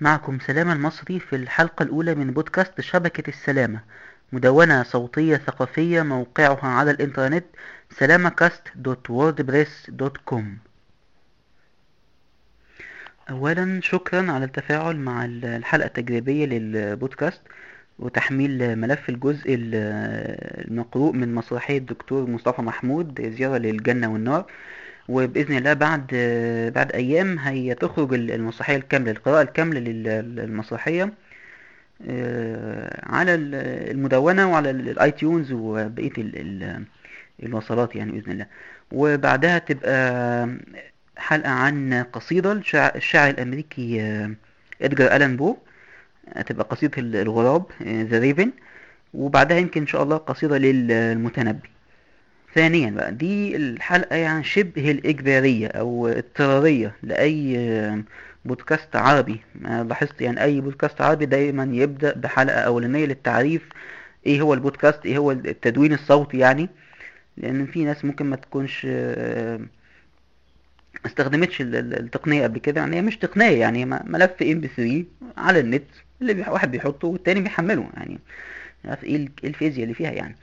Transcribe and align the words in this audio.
معكم 0.00 0.38
سلامة 0.38 0.72
المصري 0.72 1.20
في 1.20 1.36
الحلقة 1.36 1.82
الأولى 1.82 2.14
من 2.14 2.30
بودكاست 2.30 2.80
شبكة 2.80 3.28
السلامة 3.28 3.80
مدونة 4.32 4.82
صوتية 4.82 5.36
ثقافية 5.36 6.02
موقعها 6.02 6.66
على 6.68 6.90
الإنترنت 6.90 7.44
سلامacast.wordpress.com 8.00 10.42
أولا 13.30 13.80
شكرا 13.82 14.32
على 14.32 14.44
التفاعل 14.44 14.96
مع 14.96 15.24
الحلقة 15.24 15.86
التجريبية 15.86 16.46
للبودكاست 16.46 17.40
وتحميل 17.98 18.76
ملف 18.76 19.08
الجزء 19.08 19.44
المقروء 19.48 21.12
من 21.12 21.34
مسرحية 21.34 21.78
الدكتور 21.78 22.30
مصطفى 22.30 22.62
محمود 22.62 23.22
زيارة 23.36 23.58
للجنة 23.58 24.12
والنار. 24.12 24.46
وبإذن 25.08 25.56
الله 25.56 25.72
بعد 25.72 26.06
بعد 26.74 26.92
أيام 26.92 27.38
هي 27.38 27.74
تخرج 27.74 28.14
المسرحية 28.14 28.76
الكاملة 28.76 29.10
القراءة 29.10 29.42
الكاملة 29.42 29.80
للمسرحية 29.80 31.12
على 33.02 33.34
المدونة 33.34 34.50
وعلى 34.52 34.70
ال 34.70 35.10
iTunes 35.10 35.52
وبقية 35.52 36.12
الوصلات 37.42 37.96
يعني 37.96 38.12
بإذن 38.12 38.32
الله. 38.32 38.46
وبعدها 38.92 39.58
تبقى 39.58 40.48
حلقة 41.16 41.50
عن 41.50 42.04
قصيدة 42.12 42.52
الشاعر 42.74 43.30
الأمريكي 43.30 44.00
إدجار 44.82 45.16
ألان 45.16 45.36
بو 45.36 45.56
هتبقى 46.36 46.66
قصيدة 46.70 46.92
الغراب 47.22 47.64
The 47.82 48.18
Raven 48.18 48.50
وبعدها 49.14 49.56
يمكن 49.56 49.80
إن 49.80 49.86
شاء 49.86 50.02
الله 50.02 50.16
قصيدة 50.16 50.58
للمتنبي 50.58 51.68
ثانيا 52.54 52.90
بقى 52.90 53.12
دي 53.14 53.56
الحلقة 53.56 54.16
يعني 54.16 54.44
شبه 54.44 54.90
الإجبارية 54.90 55.66
أو 55.68 56.08
اضطرارية 56.08 56.96
لأي 57.02 58.04
بودكاست 58.44 58.96
عربي. 58.96 59.40
لاحظت 59.60 60.20
يعني 60.20 60.42
أي 60.42 60.60
بودكاست 60.60 61.00
عربي 61.00 61.26
دايما 61.26 61.68
يبدأ 61.72 62.14
بحلقة 62.14 62.60
أولانية 62.60 63.06
للتعريف 63.06 63.62
إيه 64.26 64.40
هو 64.40 64.54
البودكاست 64.54 65.06
إيه 65.06 65.18
هو 65.18 65.32
التدوين 65.32 65.92
الصوتي 65.92 66.38
يعني. 66.38 66.68
لأن 67.36 67.66
في 67.66 67.84
ناس 67.84 68.04
ممكن 68.04 68.26
ما 68.26 68.36
تكونش 68.36 68.86
استخدمتش 71.06 71.60
التقنية 71.60 72.42
قبل 72.42 72.58
كده 72.58 72.80
يعني 72.80 72.96
هي 72.96 73.02
مش 73.02 73.16
تقنية 73.16 73.60
يعني 73.60 73.84
ملف 73.84 74.42
إم 74.42 74.60
بي 74.60 74.68
3 74.76 75.04
على 75.36 75.60
النت 75.60 75.84
اللي 76.22 76.44
واحد 76.48 76.70
بيحطه 76.70 77.08
والتاني 77.08 77.40
بيحمله 77.40 77.88
يعني. 77.96 78.18
عارف 78.84 79.04
إيه 79.04 79.28
الفيزياء 79.44 79.82
اللي 79.82 79.94
فيها 79.94 80.10
يعني. 80.10 80.36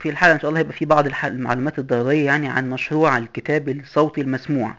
في 0.00 0.08
الحلقة 0.10 0.34
إن 0.34 0.40
شاء 0.40 0.48
الله 0.48 0.60
هيبقى 0.60 0.72
في 0.72 0.84
بعض 0.84 1.06
المعلومات 1.24 1.78
الضرورية 1.78 2.26
يعني 2.26 2.48
عن 2.48 2.70
مشروع 2.70 3.18
الكتاب 3.18 3.68
الصوتي 3.68 4.20
المسموع. 4.20 4.74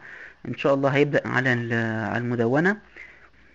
إن 0.47 0.55
شاء 0.55 0.73
الله 0.73 0.89
هيبدأ 0.89 1.27
على 1.27 1.53
المدونة. 2.17 2.77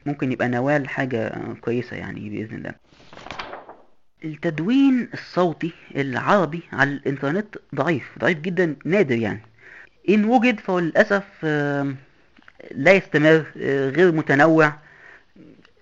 ممكن 0.07 0.33
يبقى 0.33 0.49
نوال 0.49 0.89
حاجة 0.89 1.33
كويسة 1.61 1.97
يعني 1.97 2.31
بإذن 2.31 2.57
الله. 2.57 2.75
التدوين 4.25 5.09
الصوتي 5.15 5.73
العربي 5.97 6.63
على 6.73 6.91
الإنترنت 6.91 7.57
ضعيف 7.75 8.11
ضعيف 8.19 8.39
جدا 8.39 8.77
نادر 8.85 9.17
يعني. 9.19 9.41
إن 10.09 10.25
وجد 10.25 10.61
فهو 10.61 10.79
للأسف 10.79 11.45
لا 12.71 12.93
يستمر 12.93 13.45
غير 13.97 14.13
متنوع. 14.13 14.73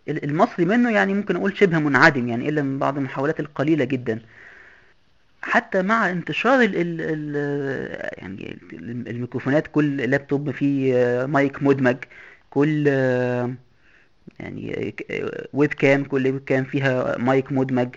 المصري 0.08 0.64
منه 0.64 0.90
يعني 0.90 1.14
ممكن 1.14 1.36
أقول 1.36 1.56
شبه 1.56 1.78
منعدم 1.78 2.28
يعني 2.28 2.48
إلا 2.48 2.62
من 2.62 2.78
بعض 2.78 2.96
المحاولات 2.96 3.40
القليلة 3.40 3.84
جدا. 3.84 4.20
حتى 5.42 5.82
مع 5.82 6.10
انتشار 6.10 6.60
ال 6.62 6.72
ال 6.76 7.36
يعني 8.18 8.58
الميكروفونات 9.10 9.66
كل 9.66 9.96
لابتوب 9.96 10.50
فيه 10.50 10.94
مايك 11.26 11.62
مدمج 11.62 11.96
كل 12.50 12.88
يعني 14.40 14.94
webcam 15.52 16.04
كل 16.04 16.26
webcam 16.26 16.64
فيها 16.64 17.18
مايك 17.18 17.52
مدمج. 17.52 17.88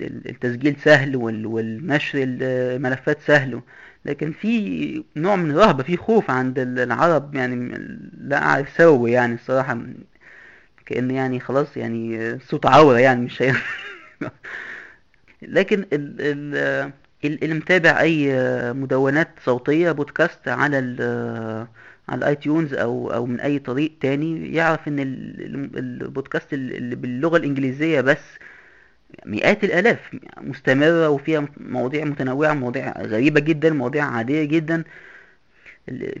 التسجيل 0.00 0.76
سهل 0.76 1.16
والنشر 1.16 2.18
الملفات 2.22 3.20
سهل 3.20 3.62
لكن 4.04 4.32
في 4.32 5.04
نوع 5.16 5.36
من 5.36 5.50
الرهبة 5.50 5.82
في 5.82 5.96
خوف 5.96 6.30
عند 6.30 6.58
العرب 6.58 7.34
يعني 7.34 7.78
لا 8.18 8.42
أعرف 8.42 8.68
سببه 8.76 9.08
يعني 9.08 9.34
الصراحة 9.34 9.78
كأن 10.86 11.10
يعني 11.10 11.40
خلاص 11.40 11.76
يعني 11.76 12.38
صوت 12.38 12.66
عورة 12.66 12.98
يعني 12.98 13.20
مش 13.20 13.42
لكن 15.42 15.84
ال 15.92 16.20
ال 17.24 17.44
اللي 17.44 17.54
متابع 17.54 18.00
أي 18.00 18.32
مدونات 18.72 19.28
صوتية 19.44 19.92
بودكاست 19.92 20.48
على 20.48 20.76
على 22.08 22.18
ال 22.18 22.34
iTunes 22.36 22.74
أو 22.74 23.12
أو 23.12 23.26
من 23.26 23.40
أي 23.40 23.58
طريق 23.58 23.92
تاني 24.00 24.54
يعرف 24.54 24.88
إن 24.88 24.98
البودكاست 25.76 26.52
اللي 26.52 26.96
باللغة 26.96 27.36
الإنجليزية 27.36 28.00
بس 28.00 28.18
مئات 29.26 29.64
الآلاف 29.64 30.16
مستمرة 30.40 31.08
وفيها 31.08 31.48
مواضيع 31.56 32.04
متنوعة 32.04 32.54
مواضيع 32.54 33.02
غريبة 33.02 33.40
جدا 33.40 33.70
مواضيع 33.70 34.04
عادية 34.04 34.44
جدا. 34.44 34.84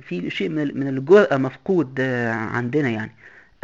في 0.02 0.30
شيء 0.30 0.48
من 0.48 0.88
الجرأة 0.88 1.36
مفقود 1.36 2.00
عندنا 2.30 2.88
يعني. 2.88 3.12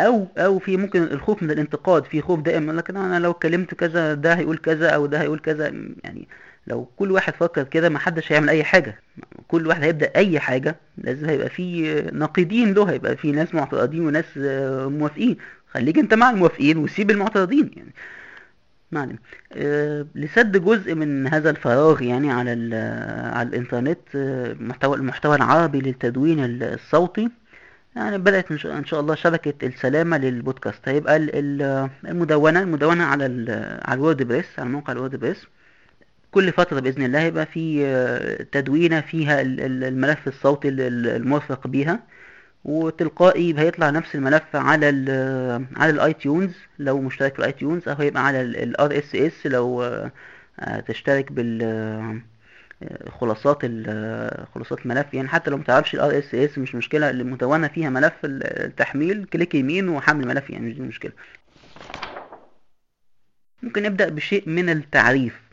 أو 0.01 0.27
أو 0.39 0.59
في 0.59 0.77
ممكن 0.77 1.03
الخوف 1.03 1.43
من 1.43 1.51
الانتقاد 1.51 2.05
في 2.05 2.21
خوف 2.21 2.41
دائما 2.41 2.73
لكن 2.73 2.97
أنا 2.97 3.19
لو 3.21 3.31
اتكلمت 3.31 3.75
كذا 3.75 4.15
ده 4.15 4.35
هيقول 4.35 4.59
كذا 4.59 4.89
أو 4.91 5.07
ده 5.07 5.21
هيقول 5.21 5.39
كذا 5.39 5.67
يعني 6.05 6.29
لو 6.67 6.85
كل 6.97 7.13
واحد 7.13 7.35
فكر 7.35 7.63
كده 7.63 7.89
ما 7.89 7.99
حدش 7.99 8.33
هيعمل 8.33 8.49
أي 8.49 8.65
حاجة. 8.65 9.01
كل 9.49 9.67
واحد 9.67 9.83
هيبدأ 9.83 10.11
أي 10.17 10.41
حاجة 10.41 10.77
لازم 10.99 11.29
هيبقى 11.29 11.49
في 11.49 12.01
ناقدين 12.13 12.75
له 12.75 12.91
هيبقى 12.91 13.17
في 13.17 13.33
ناس 13.33 13.55
معترضين 13.55 14.07
وناس 14.07 14.25
موافقين. 14.99 15.37
خليك 15.71 15.99
أنت 15.99 16.15
مع 16.15 16.31
الموافقين 16.31 16.77
وسيب 16.79 17.11
المعترضين 17.11 17.71
يعني. 17.77 17.93
معلم 18.93 19.19
أه 19.53 20.07
لسد 20.15 20.57
جزء 20.65 20.95
من 20.95 21.27
هذا 21.27 21.51
الفراغ 21.51 22.03
يعني 22.03 22.33
على 22.33 22.51
على 23.35 23.49
الإنترنت 23.49 23.99
محتوى 24.61 24.97
المحتوى 24.97 25.37
العربي 25.37 25.81
للتدوين 25.81 26.37
الصوتي. 26.63 27.29
يعني 27.97 28.19
بدأت 28.19 28.51
إن 28.67 28.85
شاء 28.85 29.01
الله 29.01 29.15
شبكة 29.15 29.67
السلامة 29.67 30.19
للبودكاست. 30.19 30.89
هيبقى 30.89 31.17
المدونة 32.05 32.61
المدونة 32.63 33.05
على 33.05 33.25
على 33.85 33.95
ال 33.99 34.23
WordPress 34.23 34.59
على 34.59 34.69
موقع 34.69 34.93
ال 34.93 35.17
WordPress. 35.17 35.47
كل 36.31 36.53
فترة 36.53 36.81
بإذن 36.81 37.05
الله 37.05 37.21
هيبقى 37.21 37.47
في 37.47 38.47
تدوينة 38.53 39.01
فيها 39.01 39.41
الملف 39.41 40.29
الصوتي 40.29 40.69
المرفق 40.69 41.67
بيها. 41.67 42.01
وتلقائي 42.65 43.59
هيطلع 43.59 43.91
نفس 43.91 44.15
الملف 44.15 44.57
على 44.57 44.89
ال 44.89 45.67
على 45.77 45.91
ال 45.91 46.13
iTunes 46.13 46.55
لو 46.79 47.01
مشترك 47.01 47.33
في 47.33 47.39
ال 47.39 47.53
iTunes 47.53 47.89
أو 47.89 47.95
هيبقى 47.95 48.27
على 48.27 48.41
ال 48.43 48.99
RSS 48.99 49.47
لو 49.47 49.85
تشترك 50.87 51.33
بال 51.33 52.21
خلاصات 53.21 53.59
خلاصات 54.55 54.83
الملف 54.83 55.15
يعني 55.15 55.29
حتى 55.29 55.51
لو 55.51 55.57
متعرفش 55.57 55.95
RSS 55.95 56.59
مش 56.59 56.75
مشكلة 56.75 57.11
المدونة 57.11 57.69
فيها 57.69 57.91
ملف 57.91 58.15
التحميل 58.25 59.25
click 59.25 59.55
يمين 59.55 59.89
وحمل 59.89 60.27
ملف 60.29 60.51
يعني 60.51 60.67
مش 60.67 60.79
مشكلة 60.79 61.13
ممكن 63.63 63.83
نبدأ 63.83 64.09
بشيء 64.09 64.49
من 64.49 64.69
التعريف. 64.71 65.47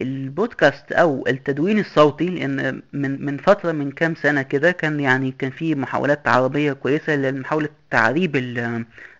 البودكاست 0.00 0.92
أو 0.92 1.24
التدوين 1.28 1.78
الصوتي 1.78 2.26
لأن 2.26 2.82
من 2.92 3.24
من 3.24 3.36
فترة 3.36 3.72
من 3.72 3.90
كام 3.92 4.14
سنة 4.14 4.42
كده 4.42 4.72
كان 4.72 5.00
يعني 5.00 5.32
كان 5.38 5.50
في 5.50 5.74
محاولات 5.74 6.28
عربية 6.28 6.72
كويسة 6.72 7.16
لمحاولة 7.16 7.68
تعريب 7.90 8.36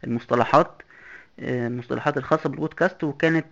المصطلحات 0.05 0.82
المصطلحات 1.38 2.16
الخاصة 2.16 2.49
بالبودكاست 2.49 3.05
وكانت 3.05 3.47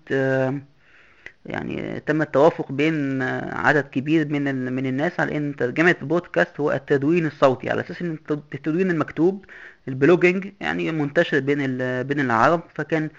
يعني 1.47 2.01
تم 2.01 2.23
التوافق 2.23 2.73
بين 2.73 3.23
عدد 3.53 3.85
كبير 3.85 4.29
من 4.29 4.73
من 4.73 4.87
الناس 4.87 5.21
على 5.21 5.37
إن 5.37 5.57
ترجمة 5.57 5.97
البودكاست 6.03 6.61
هو 6.61 6.73
التدوين 6.73 7.27
الصوتي 7.27 7.71
على 7.71 7.81
أساس 7.81 8.03
إن 8.03 8.19
التدوين 8.31 8.91
المكتوب 8.91 9.45
ال 9.89 9.96
blogging 9.96 10.53
يعني 10.61 10.93
منتشر 10.93 11.41
بين 11.41 11.59
بين 12.03 12.21
العرب 12.21 12.63
فكان 12.75 13.11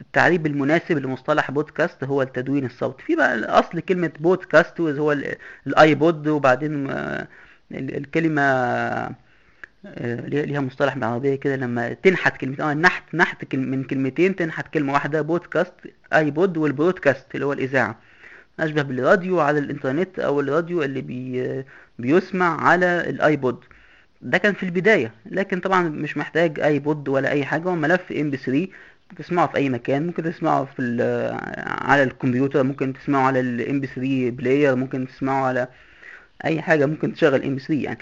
التعريب 0.00 0.46
المناسب 0.46 0.98
لمصطلح 0.98 1.50
بودكاست 1.50 2.04
هو 2.04 2.22
التدوين 2.22 2.64
الصوتي. 2.66 3.02
في 3.04 3.16
بقى 3.16 3.38
اصل 3.44 3.80
كلمة 3.80 4.10
بودكاست 4.20 4.80
هو 4.80 5.12
ال 5.66 5.78
iPod 5.78 6.28
وبعدين 6.28 6.86
الكلمة 7.72 8.42
ليها 9.84 10.60
مصطلح 10.60 10.94
بالعربية 10.94 11.34
كده 11.34 11.56
لما 11.56 11.92
تنحت 11.92 12.36
كلمة 12.36 12.70
آه 12.70 12.74
نحت 12.74 13.14
نحت 13.14 13.54
من 13.54 13.84
كلمتين 13.84 14.36
تنحت 14.36 14.74
كلمة 14.74 14.92
واحدة 14.92 15.22
podcast 15.22 15.72
iPod 16.14 16.56
وال 16.56 16.69
broadcast 16.69 17.26
اللي 17.34 17.46
هو 17.46 17.52
الإذاعة. 17.52 17.98
أشبه 18.60 18.82
بالراديو 18.82 19.40
على 19.40 19.58
الإنترنت 19.58 20.18
أو 20.18 20.40
الراديو 20.40 20.82
اللي 20.82 21.00
بي 21.00 21.64
بيسمع 21.98 22.60
على 22.60 23.10
ال 23.10 23.19
iPod. 23.19 23.64
ده 24.22 24.38
كان 24.38 24.54
في 24.54 24.62
البداية 24.62 25.12
لكن 25.26 25.60
طبعا 25.60 25.88
مش 25.88 26.16
محتاج 26.16 26.60
iPod 26.60 27.08
ولا 27.08 27.30
أي 27.30 27.44
حاجة 27.44 27.62
هو 27.62 27.74
ملف 27.74 28.12
MP3 28.12 28.68
تسمعه 29.16 29.46
في 29.46 29.56
أي 29.56 29.68
مكان 29.68 30.06
ممكن 30.06 30.22
تسمعه 30.22 30.64
في 30.64 30.82
على 31.66 32.02
الكمبيوتر 32.02 32.62
ممكن 32.62 32.92
تسمعه 32.92 33.26
على 33.26 33.40
ال 33.40 33.50
MP3 33.50 33.80
player 33.80 34.76
ممكن 34.76 35.06
تسمعه 35.06 35.44
على 35.44 35.68
أي 36.44 36.62
حاجة 36.62 36.86
ممكن 36.86 37.12
تشغل 37.14 37.44
إم 37.44 37.54
بي 37.54 37.60
3 37.60 37.74
يعني. 37.74 37.98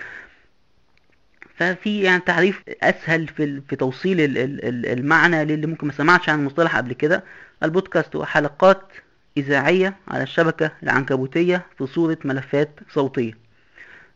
ففي 1.56 2.02
يعني 2.02 2.22
تعريف 2.26 2.62
أسهل 2.82 3.28
في 3.28 3.60
في 3.68 3.76
توصيل 3.76 4.16
المعنى 4.86 5.44
للي 5.44 5.66
ممكن 5.66 5.86
ما 5.86 5.92
سمعش 5.92 6.28
عن 6.28 6.38
المصطلح 6.38 6.76
قبل 6.76 6.92
كده. 6.92 7.24
البودكاست 7.62 8.16
هو 8.16 8.24
حلقات 8.24 8.82
إذاعية 9.36 9.96
على 10.08 10.22
الشبكة 10.22 10.72
العنكبوتية 10.82 11.66
في 11.78 11.86
صورة 11.86 12.18
ملفات 12.24 12.70
صوتية 12.90 13.32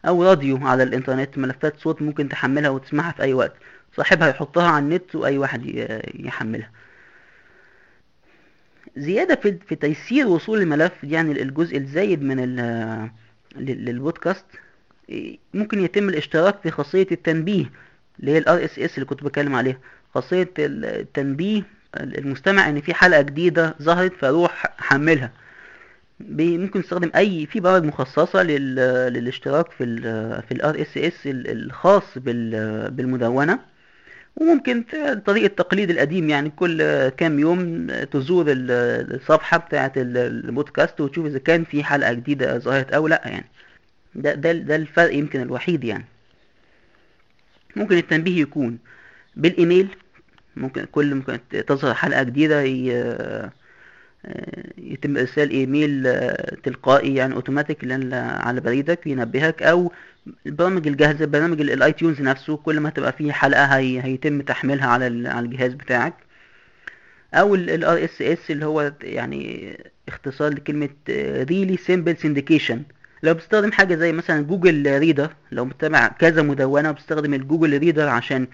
أو 0.08 0.24
راديو 0.24 0.66
على 0.66 0.82
الإنترنت. 0.82 1.38
ملفات 1.38 1.78
صوت 1.78 2.02
ممكن 2.02 2.28
تحملها 2.28 2.70
وتسمعها 2.70 3.12
في 3.12 3.22
أي 3.22 3.34
وقت. 3.34 3.52
صاحبها 3.96 4.28
يحطها 4.28 4.68
على 4.68 4.84
النت 4.84 5.14
وأي 5.14 5.38
واحد 5.38 5.62
يحملها. 6.14 6.70
زيادة 8.96 9.34
في 9.34 9.58
في 9.68 9.74
تيسير 9.74 10.26
وصول 10.26 10.60
الملف 10.62 10.92
يعني 11.02 11.42
الجزء 11.42 11.76
الزايد 11.76 12.22
من 12.22 12.40
للبودكاست 13.56 14.44
ممكن 15.54 15.84
يتم 15.84 16.08
الاشتراك 16.08 16.56
في 16.62 16.70
خاصية 16.70 17.06
التنبيه 17.12 17.70
اللي 18.20 18.30
هي 18.30 18.38
ال 18.38 18.44
RSS 18.44 18.94
اللي 18.94 19.04
كنت 19.06 19.24
بتكلم 19.24 19.54
عليها. 19.54 19.78
خاصية 20.14 20.48
التنبيه 20.58 21.62
المستمع 21.96 22.68
إن 22.68 22.80
في 22.80 22.94
حلقة 22.94 23.22
جديدة 23.22 23.74
ظهرت 23.82 24.12
فأروح 24.18 24.74
حملها 24.78 25.30
ممكن 26.30 26.82
تستخدم 26.82 27.10
أي 27.16 27.46
في 27.46 27.60
برامج 27.60 27.84
مخصصة 27.84 28.42
للاشتراك 28.42 29.70
في 29.70 29.84
ال 29.84 30.02
في 30.42 30.52
ال 30.54 30.86
RSS 30.86 31.20
الخاص 31.26 32.18
بالمدونة. 32.18 33.58
وممكن 34.36 34.84
طريق 35.26 35.44
التقليد 35.44 35.90
القديم 35.90 36.30
يعني 36.30 36.50
كل 36.50 37.08
كام 37.08 37.38
يوم 37.38 37.86
تزور 38.12 38.44
الصفحة 38.48 39.56
بتاعة 39.58 39.92
البودكاست 39.96 41.00
وتشوف 41.00 41.26
إذا 41.26 41.38
كان 41.38 41.64
في 41.64 41.84
حلقة 41.84 42.12
جديدة 42.12 42.58
ظهرت 42.58 42.92
أو 42.92 43.08
لأ 43.08 43.22
يعني. 43.24 43.46
ده, 44.16 44.34
ده, 44.34 44.52
ده 44.52 44.76
الفرق 44.76 45.14
يمكن 45.14 45.40
الوحيد 45.42 45.84
يعني. 45.84 46.04
ممكن 47.76 47.96
التنبيه 47.96 48.40
يكون 48.42 48.78
بالإيميل 49.36 49.88
ممكن 50.56 50.84
كل 50.92 51.14
ممكن 51.14 51.38
تظهر 51.66 51.94
حلقة 51.94 52.22
جديدة 52.22 52.62
يتم 54.78 55.16
إرسال 55.16 55.50
إيميل 55.50 56.02
تلقائي 56.62 57.14
يعني 57.14 57.34
أوتوماتيك 57.34 57.78
على 58.12 58.60
بريدك 58.60 59.06
ينبهك 59.06 59.62
أو 59.62 59.92
البرامج 60.46 60.86
الجاهزة 60.86 61.24
برنامج 61.26 61.60
ال 61.60 61.92
iTunes 61.92 62.20
نفسه 62.20 62.56
كل 62.56 62.80
ما 62.80 62.90
تبقى 62.90 63.12
فيه 63.12 63.32
حلقة 63.32 63.64
هي 63.64 64.04
هيتم 64.04 64.42
تحميلها 64.42 64.86
على 64.86 65.28
على 65.28 65.46
الجهاز 65.46 65.74
بتاعك. 65.74 66.14
أو 67.34 67.54
ال 67.54 68.04
RSS 68.04 68.50
اللي 68.50 68.66
هو 68.66 68.92
يعني 69.02 69.76
اختصار 70.08 70.52
لكلمة 70.52 70.88
really 71.48 71.76
simple 71.76 72.16
syndication 72.16 72.82
لو 73.22 73.34
بتستخدم 73.34 73.72
حاجة 73.72 73.94
زي 73.94 74.12
مثلا 74.12 74.42
Google 74.42 74.98
Reader 74.98 75.30
لو 75.52 75.64
بتتابع 75.64 76.08
كذا 76.08 76.42
مدونة 76.42 76.90
وبتستخدم 76.90 77.34
ال 77.34 77.40
Google 77.40 77.78
Reader 77.78 78.08
عشان 78.08 78.46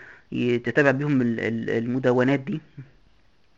تتابع 0.64 0.90
بيهم 0.90 1.18
المدونات 1.22 2.40
دي 2.40 2.60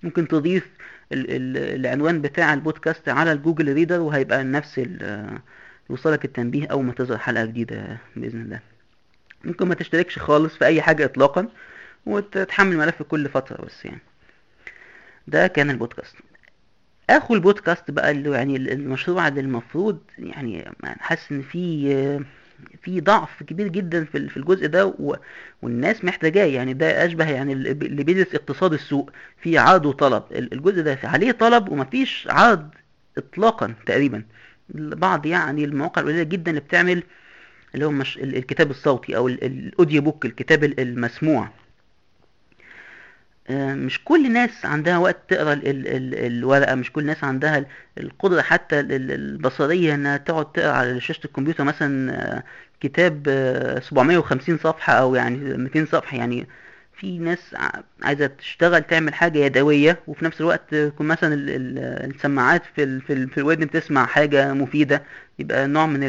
ممكن 0.02 0.28
تضيف 0.28 0.68
العنوان 1.12 2.20
بتاع 2.20 2.54
البودكاست 2.54 3.08
على 3.08 3.32
ال 3.32 3.38
Google 3.38 3.72
Reader 3.74 4.00
وهيبقى 4.00 4.44
نفس 4.44 4.80
يوصلك 5.90 6.24
التنبيه 6.24 6.66
أول 6.66 6.84
ما 6.84 6.92
تظهر 6.92 7.18
حلقة 7.18 7.44
جديدة 7.44 7.98
بإذن 8.16 8.40
الله. 8.42 8.60
ممكن 9.44 9.68
ما 9.68 9.74
تشتركش 9.74 10.18
خالص 10.18 10.56
في 10.56 10.64
أي 10.66 10.82
حاجة 10.82 11.04
اطلاقا 11.04 11.48
وتتحمل 12.06 12.76
ملف 12.76 13.02
كل 13.02 13.28
فترة 13.28 13.64
بس 13.66 13.84
يعني. 13.84 14.00
ده 15.28 15.46
كان 15.46 15.70
البودكاست. 15.70 16.16
أخو 17.10 17.34
البودكاست 17.34 17.90
بقى 17.90 18.10
اللي 18.10 18.30
يعني 18.30 18.56
المشروع 18.56 19.28
اللي 19.28 19.40
المفروض 19.40 19.98
يعني 20.18 20.72
حاسس 21.00 21.32
إن 21.32 21.42
في 21.42 22.24
في 22.82 23.00
ضعف 23.00 23.42
كبير 23.42 23.68
جدا 23.68 24.04
في 24.04 24.36
الجزء 24.36 24.66
ده 24.66 24.94
والناس 25.62 26.04
محتاجاه. 26.04 26.44
يعني 26.44 26.74
ده 26.74 27.06
أشبه 27.06 27.30
يعني 27.30 27.52
اللي 27.52 28.04
بيدرس 28.04 28.34
اقتصاد 28.34 28.72
السوق. 28.72 29.10
في 29.38 29.58
عرض 29.58 29.86
وطلب. 29.86 30.22
الجزء 30.32 30.82
ده 30.82 30.98
عليه 31.04 31.32
طلب 31.32 31.68
ومفيش 31.68 32.28
عرض 32.30 32.68
اطلاقا 33.18 33.74
تقريبا. 33.86 34.22
بعض 34.74 35.26
يعني 35.26 35.64
المواقع 35.64 36.02
القليلة 36.02 36.22
جدا 36.22 36.50
اللي 36.50 36.60
بتعمل 36.60 37.02
اللي 37.74 37.86
هو 37.86 37.90
مش 37.90 38.18
الكتاب 38.18 38.70
الصوتي 38.70 39.16
أو 39.16 39.28
الأوديو 39.28 40.02
بوك 40.02 40.26
الكتاب 40.26 40.64
المسموع. 40.64 41.48
مش 43.50 44.04
كل 44.04 44.26
الناس 44.26 44.66
عندها 44.66 44.98
وقت 44.98 45.16
تقرا 45.28 45.52
ال 45.52 45.66
ال 45.88 46.14
الورقة 46.14 46.74
مش 46.74 46.92
كل 46.92 47.00
الناس 47.00 47.24
عندها 47.24 47.64
القدرة 47.98 48.42
حتى 48.42 48.80
البصرية 48.80 49.94
إنها 49.94 50.16
تقعد 50.16 50.52
تقرأ 50.52 50.72
على 50.72 51.00
شاشة 51.00 51.20
الكمبيوتر 51.24 51.64
مثلا 51.64 52.42
كتاب 52.80 53.28
750 53.82 54.58
صفحة 54.58 54.92
أو 54.92 55.14
يعني 55.14 55.36
200 55.36 55.84
صفحة. 55.84 56.16
يعني 56.16 56.46
في 56.96 57.18
ناس 57.18 57.54
عايزة 58.02 58.26
تشتغل 58.26 58.82
تعمل 58.82 59.14
حاجة 59.14 59.38
يدوية 59.38 59.98
وفي 60.06 60.24
نفس 60.24 60.40
الوقت 60.40 60.72
يكون 60.72 61.06
مثلا 61.06 61.34
السماعات 62.06 62.62
في 62.76 62.82
ال 62.82 63.00
في, 63.00 63.12
ال 63.12 63.28
في 63.30 63.38
الودن 63.38 63.66
بتسمع 63.66 64.06
حاجة 64.06 64.52
مفيدة. 64.54 65.02
يبقى 65.38 65.66
نوع 65.66 65.86
من 65.86 66.00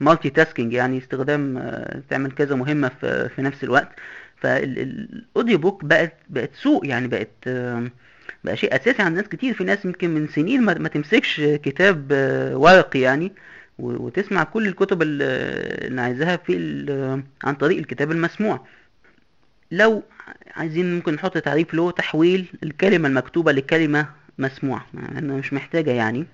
المالتي 0.00 0.30
تاسكينج 0.30 0.72
يعني 0.72 0.98
استخدام 0.98 1.58
تعمل 2.10 2.32
كذا 2.32 2.54
مهمة 2.56 2.88
في, 3.00 3.28
في 3.28 3.42
نفس 3.42 3.64
الوقت. 3.64 3.88
فالاوديو 4.36 5.58
بوك 5.58 5.84
بقت 5.84 6.12
بقت 6.30 6.50
سوق 6.54 6.86
يعني 6.86 7.08
بقت 7.08 7.48
بقى 8.44 8.56
شيء 8.56 8.76
أساسي 8.76 9.02
عند 9.02 9.16
ناس 9.16 9.28
كتير. 9.28 9.54
في 9.54 9.64
ناس 9.64 9.84
يمكن 9.84 10.10
من 10.10 10.28
سنين 10.28 10.62
ما, 10.62 10.88
تمسكش 10.88 11.40
كتاب 11.40 12.06
ورقي 12.54 13.00
يعني 13.00 13.32
وتسمع 13.78 14.44
كل 14.44 14.66
الكتب 14.66 15.02
اللي 15.02 16.00
عايزاها 16.00 16.36
في 16.36 17.24
عن 17.44 17.54
طريق 17.54 17.78
الكتاب 17.78 18.12
المسموع. 18.12 18.66
لو 19.70 20.02
عايزين 20.54 20.94
ممكن 20.94 21.14
نحط 21.14 21.38
تعريف 21.38 21.74
له 21.74 21.90
تحويل 21.90 22.46
الكلمة 22.62 23.08
المكتوبة 23.08 23.52
لكلمة 23.52 24.08
مسموعة. 24.38 24.86
أنا 25.18 25.36
مش 25.36 25.52
محتاجة 25.52 25.90
يعني. 25.90 26.26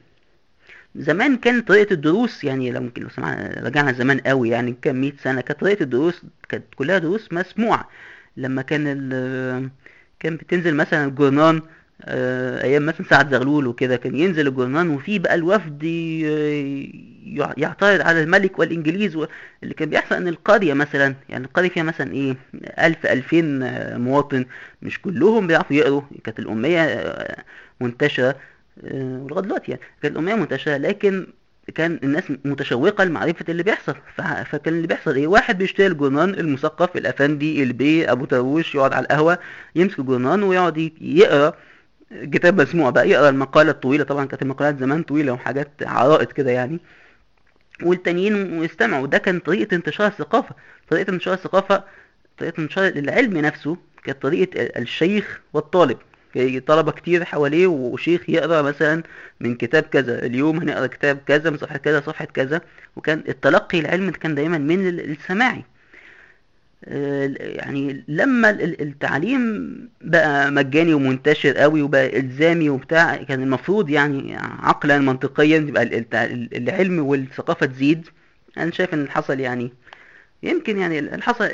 زمان 0.96 1.36
كانت 1.36 1.68
طريقة 1.68 1.92
الدروس 1.92 2.44
يعني 2.44 2.70
لو 2.72 2.80
ممكن 2.80 3.02
لو 3.02 3.08
سمعنا 3.08 3.60
رجعنا 3.64 3.92
زمان 3.92 4.20
قوي 4.20 4.48
يعني 4.48 4.76
كان 4.82 5.00
100 5.00 5.12
سنة 5.22 5.40
كانت 5.40 5.60
طريقة 5.60 5.82
الدروس 5.82 6.22
كانت 6.48 6.64
كلها 6.76 6.98
دروس 6.98 7.32
مسموعة. 7.32 7.88
لما 8.36 8.62
كان 8.62 8.84
ال 8.86 9.70
كان 10.20 10.36
بتنزل 10.36 10.74
مثلا 10.74 11.04
الجورنان 11.04 11.62
أيام 12.64 12.86
مثلا 12.86 13.06
سعد 13.10 13.30
زغلول 13.30 13.66
وكده 13.66 13.96
كان 13.96 14.16
ينزل 14.16 14.48
الجورنان 14.48 14.90
وفيه 14.90 15.18
بقى 15.18 15.34
الوفد 15.34 15.82
يعترض 17.56 18.00
على 18.00 18.22
الملك 18.22 18.58
والإنجليز 18.58 19.16
اللي 19.62 19.74
كان 19.74 19.90
بيحصل 19.90 20.14
إن 20.14 20.28
القرية 20.28 20.74
مثلا 20.74 21.14
يعني 21.28 21.44
القرية 21.44 21.68
فيها 21.68 21.82
مثلا 21.82 22.12
إيه 22.12 22.36
ألف 22.78 23.06
ألفين 23.06 23.58
مواطن 23.98 24.44
مش 24.82 25.00
كلهم 25.00 25.46
بيعرفوا 25.46 25.76
يقروا 25.76 26.02
كانت 26.24 26.38
الأمية 26.38 27.04
منتشرة. 27.80 28.36
ولغايه 28.82 29.42
دلوقتي 29.44 29.70
يعني. 29.70 29.82
كانت 30.02 30.14
الاميه 30.16 30.34
منتشرة 30.34 30.76
لكن 30.76 31.26
كان 31.74 32.00
الناس 32.04 32.24
متشوقة 32.44 33.04
لمعرفة 33.04 33.44
اللي 33.48 33.62
بيحصل. 33.62 33.94
فكان 34.44 34.74
اللي 34.74 34.86
بيحصل 34.86 35.14
إيه؟ 35.16 35.26
واحد 35.26 35.58
بيشتري 35.58 35.86
الجورنان 35.86 36.30
المثقف 36.34 36.96
الأفندي 36.96 37.62
البي 37.62 38.10
أبو 38.12 38.24
تروش 38.24 38.74
يقعد 38.74 38.92
على 38.92 39.02
القهوة 39.04 39.38
يمسك 39.76 39.98
الجورنان 39.98 40.42
ويقعد 40.42 40.92
يقرأ 41.00 41.52
كتاب 42.12 42.60
مسموع 42.60 42.90
بقى 42.90 43.08
يقرأ 43.08 43.28
المقالة 43.28 43.70
الطويلة. 43.70 44.04
طبعا 44.04 44.24
كانت 44.26 44.42
المقالات 44.42 44.78
زمان 44.78 45.02
طويلة 45.02 45.32
وحاجات 45.32 45.70
عرائض 45.82 46.32
كده 46.32 46.50
يعني. 46.50 46.80
والتانيين 47.82 48.62
يستمعوا 48.64 49.06
ده 49.06 49.18
كان 49.18 49.38
طريقة 49.38 49.74
انتشار 49.74 50.06
الثقافة. 50.06 50.54
طريقة 50.90 51.10
انتشار 51.10 51.34
الثقافة 51.34 51.84
طريقة 52.38 52.60
انتشار 52.60 52.86
العلم 52.86 53.38
نفسه 53.38 53.76
كانت 54.04 54.22
طريقة 54.22 54.50
الشيخ 54.80 55.40
والطالب. 55.52 55.98
طلبة 56.66 56.92
كتير 56.92 57.24
حواليه 57.24 57.66
وشيخ 57.66 58.30
يقرأ 58.30 58.62
مثلا 58.62 59.02
من 59.40 59.54
كتاب 59.54 59.82
كذا 59.82 60.26
اليوم 60.26 60.58
هنقرأ 60.58 60.86
كتاب 60.86 61.18
كذا 61.26 61.50
من 61.50 61.56
صفحة 61.56 61.78
كذا 61.78 62.00
صفحة 62.00 62.24
كذا. 62.24 62.60
وكان 62.96 63.24
التلقي 63.28 63.78
العلم 63.80 64.10
كان 64.10 64.34
دايما 64.34 64.58
من 64.58 64.88
السماعي. 64.88 65.64
يعني 66.86 68.04
لما 68.08 68.50
التعليم 68.50 69.72
بقى 70.00 70.50
مجاني 70.50 70.94
ومنتشر 70.94 71.56
قوي 71.56 71.82
وبقى 71.82 72.18
إلزامي 72.20 72.70
وبتاع 72.70 73.16
كان 73.16 73.42
المفروض 73.42 73.90
يعني 73.90 74.36
عقلا 74.38 74.98
منطقيا 74.98 75.56
يبقى 75.56 75.82
العلم 76.56 76.98
والثقافة 76.98 77.66
تزيد. 77.66 78.08
أنا 78.58 78.70
شايف 78.70 78.94
إن 78.94 78.98
اللي 78.98 79.10
حصل 79.10 79.40
يعني 79.40 79.72
يمكن 80.42 80.78
يعني 80.78 80.98
اللي 80.98 81.22
حصل 81.22 81.50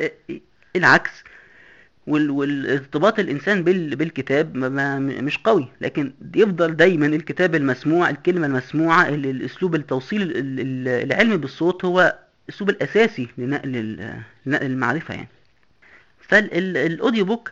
العكس. 0.76 1.11
والارتباط 2.09 3.19
الإنسان 3.19 3.65
بالكتاب 3.65 4.57
مش 4.57 5.38
قوي 5.38 5.69
لكن 5.81 6.12
يفضل 6.37 6.77
دايما 6.77 7.07
الكتاب 7.07 7.55
المسموع 7.55 8.11
الكلمة 8.11 8.47
المسموعة 8.47 9.09
الأسلوب 9.09 9.75
التوصيل 9.75 10.33
العلمي 10.88 11.37
بالصوت 11.37 11.85
هو 11.85 12.19
الأسلوب 12.49 12.71
الأساسي 12.71 13.29
لنقل 13.38 13.99
المعرفة 14.47 15.15
يعني. 15.15 15.29
فال 16.21 16.50
audio 16.50 17.25
book 17.25 17.50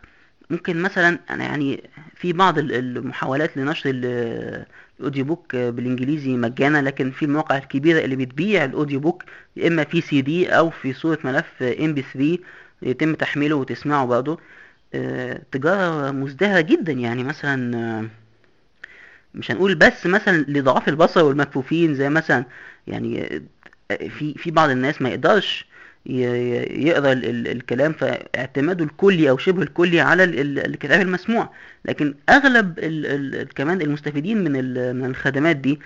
ممكن 0.49 0.81
مثلا 0.81 1.19
أنا 1.29 1.43
يعني 1.43 1.83
في 2.15 2.33
بعض 2.33 2.57
المحاولات 2.59 3.57
لنشر 3.57 3.89
ال 4.99 5.03
audio 5.03 5.25
book 5.25 5.55
بالإنجليزي 5.55 6.37
مجانا 6.37 6.81
لكن 6.81 7.11
في 7.11 7.25
المواقع 7.25 7.57
الكبيرة 7.57 7.99
اللي 8.05 8.15
بتبيع 8.15 8.65
ال 8.65 8.71
audio 8.71 8.99
book 8.99 9.23
يا 9.55 9.67
إما 9.67 9.83
في 9.83 10.01
سي 10.01 10.21
دي 10.21 10.49
أو 10.49 10.69
في 10.69 10.93
صورة 10.93 11.19
ملف 11.23 11.63
MP3 11.63 12.37
يتم 12.81 13.15
تحميله 13.15 13.55
وتسمعه 13.55 14.05
برضه 14.05 14.39
آه، 14.93 15.41
تجارة 15.51 16.11
مزدهرة 16.11 16.61
جدا 16.61 16.91
يعني 16.91 17.23
مثلا 17.23 17.77
آه، 17.77 18.05
مش 19.35 19.51
هنقول 19.51 19.75
بس 19.75 20.05
مثلا 20.05 20.45
لضعاف 20.47 20.89
البصر 20.89 21.23
والمكفوفين 21.23 21.95
زي 21.95 22.09
مثلا 22.09 22.45
يعني 22.87 23.41
آه، 23.91 24.07
في 24.07 24.33
في 24.33 24.51
بعض 24.51 24.69
الناس 24.69 25.01
ما 25.01 25.09
يقدرش 25.09 25.65
يقرأ 26.05 27.11
ال- 27.11 27.25
ال- 27.25 27.47
الكلام 27.47 27.93
فاعتماده 27.93 28.85
الكلي 28.85 29.29
أو 29.29 29.37
شبه 29.37 29.61
الكلي 29.61 30.01
على 30.01 30.23
ال- 30.23 30.39
ال- 30.39 30.65
الكتاب 30.65 31.01
المسموع. 31.01 31.49
لكن 31.85 32.15
أغلب 32.29 32.79
كمان 33.55 33.81
المستفيدين 33.81 34.37
من 34.43 34.51
من 34.95 35.05
الخدمات 35.05 35.55
دي 35.55 35.79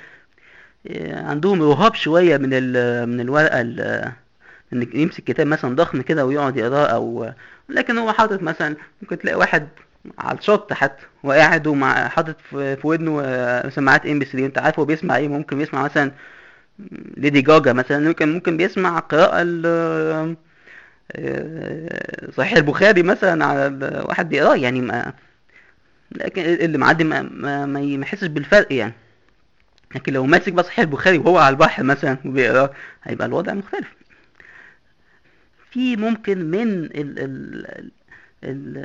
عندهم 1.12 1.62
رهاب 1.64 1.96
شوية 1.96 2.38
من 2.38 2.50
من 3.10 3.20
الورقة 3.22 3.62
ال- 3.62 4.12
ان 4.74 4.88
يمسك 4.94 5.24
كتاب 5.24 5.48
مثلا 5.48 5.76
ضخم 5.76 6.02
كده 6.02 6.26
ويقعد 6.26 6.58
يقراه 6.58 6.86
أو 6.86 7.32
لكن 7.70 7.98
هو 7.98 8.12
حاطط 8.14 8.42
مثلا 8.42 8.76
ممكن 9.02 9.18
تلاقي 9.20 9.36
واحد 9.38 9.68
على 10.20 10.38
الشط 10.38 10.74
حتى 10.74 11.04
وقاعد 11.24 11.68
ومع 11.68 12.08
حاطط 12.08 12.36
في 12.52 12.78
ودنه 12.84 13.22
آه، 13.26 13.70
سماعات 13.70 14.06
ام 14.06 14.20
بي 14.20 14.26
3 14.26 14.46
أنت 14.46 14.58
عارف 14.58 14.80
هو 14.80 14.86
بيسمع 14.86 15.16
إيه؟ 15.18 15.28
ممكن 15.28 15.58
بيسمع 15.58 15.84
مثلا 15.84 16.12
ليدي 17.18 17.42
جاجا 17.42 17.74
مثلا. 17.74 18.00
ممكن 18.08 18.34
ممكن 18.34 18.58
بيسمع 18.58 19.00
قراءة 19.00 19.44
آه، 21.12 22.32
صحيح 22.38 22.54
البخاري 22.58 23.04
مثلا 23.04 23.46
على 23.46 24.04
واحد 24.08 24.30
بيقراه 24.30 24.56
يعني 24.56 24.82
ما 24.82 25.14
لكن 26.12 26.42
اللي 26.42 26.78
معدي 26.78 27.04
ما 27.04 27.22
ما 27.22 27.66
ما 27.66 27.82
يحسش 27.82 28.28
بالفرق 28.28 28.74
يعني. 28.74 28.94
لكن 29.96 30.14
لو 30.14 30.26
ماسك 30.26 30.54
بقى 30.54 30.64
صحيح 30.64 30.80
البخاري 30.80 31.18
وهو 31.18 31.38
على 31.38 31.54
البحر 31.54 31.84
مثلا 31.84 32.18
وبيقراه 32.26 32.72
هيبقى 33.04 33.28
الوضع 33.28 33.54
مختلف. 33.54 33.88
في 35.72 35.96
ممكن 35.96 36.46
من 36.52 36.84
ال 36.84 37.20
ال 37.20 37.66
ال 38.44 38.78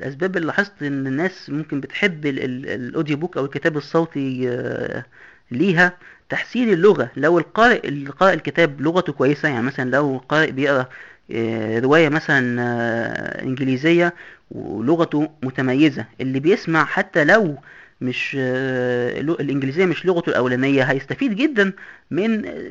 الأسباب 0.00 0.36
اللي 0.36 0.46
لاحظت 0.46 0.82
إن 0.82 1.06
الناس 1.06 1.50
ممكن 1.50 1.80
بتحب 1.80 2.26
ال 2.26 2.44
ال 2.44 2.66
الأوديو 2.68 3.16
بوك 3.16 3.36
أو 3.36 3.44
الكتاب 3.44 3.76
الصوتي 3.76 4.48
آه، 4.50 5.04
ليها 5.50 5.98
تحسين 6.28 6.72
اللغة. 6.72 7.10
لو 7.16 7.38
القارئ 7.38 7.88
اللي 7.88 8.10
قارئ 8.10 8.34
الكتاب 8.34 8.80
لغته 8.80 9.12
كويسة 9.12 9.48
يعني 9.48 9.62
مثلا 9.62 9.90
لو 9.90 10.16
القارئ 10.16 10.50
بيقرأ 10.50 10.86
آه، 11.32 11.78
رواية 11.78 12.08
مثلا 12.08 12.62
آه، 12.62 13.42
إنجليزية 13.42 14.14
ولغته 14.50 15.30
متميزة 15.42 16.04
اللي 16.20 16.40
بيسمع 16.40 16.84
حتى 16.84 17.24
لو 17.24 17.58
مش 18.00 18.36
آه، 18.40 19.20
الإنجليزية 19.20 19.86
مش 19.86 20.06
لغته 20.06 20.30
الأولانية 20.30 20.82
هيستفيد 20.82 21.36
جدا 21.36 21.72
من 22.10 22.30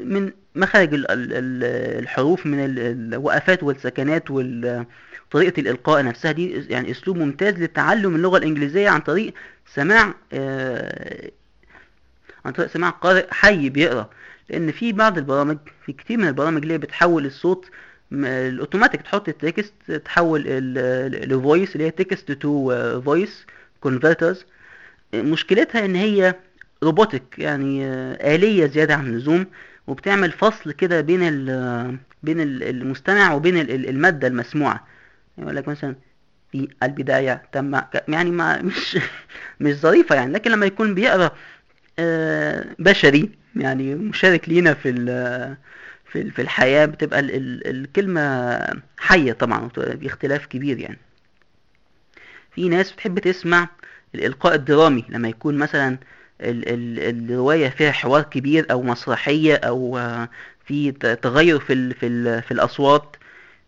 من 0.09 0.31
مخارج 0.55 0.93
ال- 0.93 1.11
ال- 1.11 1.33
ال- 1.33 1.99
الحروف 2.03 2.45
من 2.45 2.65
ال- 2.65 3.13
الوقفات 3.13 3.63
والسكنات 3.63 4.31
وطريقة 4.31 5.59
الإلقاء 5.61 6.03
نفسها. 6.03 6.31
دي 6.31 6.65
يعني 6.69 6.91
أسلوب 6.91 7.17
ممتاز 7.17 7.53
لتعلم 7.53 8.15
اللغة 8.15 8.37
الإنجليزية 8.37 8.89
عن 8.89 8.99
طريق 8.99 9.33
سماع 9.73 10.13
آه، 10.33 11.31
عن 12.45 12.51
طريق 12.51 12.69
سماع 12.69 12.89
قارئ 12.89 13.25
حي 13.31 13.69
بيقرأ. 13.69 14.09
لأن 14.49 14.71
في 14.71 14.93
بعض 14.93 15.17
البرامج 15.17 15.57
في 15.85 15.93
كتير 15.93 16.17
من 16.17 16.27
البرامج 16.27 16.61
اللي 16.61 16.77
بتحول 16.77 17.25
الصوت 17.25 17.65
الأوتوماتيك 18.13 19.01
تحط 19.01 19.29
ال 19.29 19.38
text 19.38 19.73
تحول 20.05 20.43
ال 20.47 20.68
voice 20.68 21.73
اللي 21.75 21.85
هي 21.85 21.91
text 21.91 22.31
to 22.31 23.01
voice 23.01 23.45
converters 23.81 24.45
مشكلتها 25.13 25.85
إن 25.85 25.95
هي 25.95 26.35
robotic 26.83 27.39
يعني 27.39 27.85
آه، 27.85 28.35
آلية 28.35 28.65
زيادة 28.65 28.95
عن 28.95 29.07
اللزوم 29.07 29.45
وبتعمل 29.87 30.31
فصل 30.31 30.71
كده 30.71 31.01
بين 31.01 31.19
ال 31.23 31.97
بين 32.23 32.41
ال- 32.41 32.63
المستمع 32.63 33.33
وبين 33.33 33.57
ال- 33.57 33.71
ال- 33.71 33.89
المادة 33.89 34.27
المسموعة. 34.27 34.87
يقول 35.37 35.55
لك 35.55 35.67
مثلا 35.67 35.95
في 36.51 36.67
البداية 36.83 37.43
تم 37.51 37.81
يعني 38.07 38.31
ما 38.31 38.61
مش 38.67 38.97
مش 39.59 39.73
ظريفة 39.73 40.15
يعني 40.15 40.33
لكن 40.33 40.51
لما 40.51 40.65
يكون 40.65 40.93
بيقرأ 40.95 41.31
آه، 41.99 42.65
بشري 42.79 43.29
يعني 43.55 43.95
مشارك 43.95 44.49
لينا 44.49 44.73
في 44.73 44.91
في 46.11 46.31
في 46.31 46.41
الحياة 46.41 46.85
بتبقى 46.85 47.19
ال- 47.19 47.35
ال- 47.35 47.67
الكلمة 47.67 48.59
حية 48.99 49.33
طبعا 49.33 49.69
بإختلاف 49.77 50.45
كبير 50.45 50.79
يعني. 50.79 50.97
في 52.55 52.69
ناس 52.69 52.91
بتحب 52.91 53.19
تسمع 53.19 53.69
الإلقاء 54.15 54.55
الدرامي 54.55 55.05
لما 55.09 55.29
يكون 55.29 55.57
مثلا 55.57 55.97
ال 56.41 56.69
ال 56.69 56.99
الرواية 57.29 57.69
فيها 57.69 57.91
حوار 57.91 58.21
كبير 58.23 58.65
أو 58.71 58.81
مسرحية 58.83 59.55
أو 59.55 59.99
في 60.65 60.91
تغير 60.91 61.59
في 61.59 61.73
ال 61.73 61.93
في 61.93 62.07
ال 62.07 62.41
في 62.43 62.51
الأصوات 62.51 63.15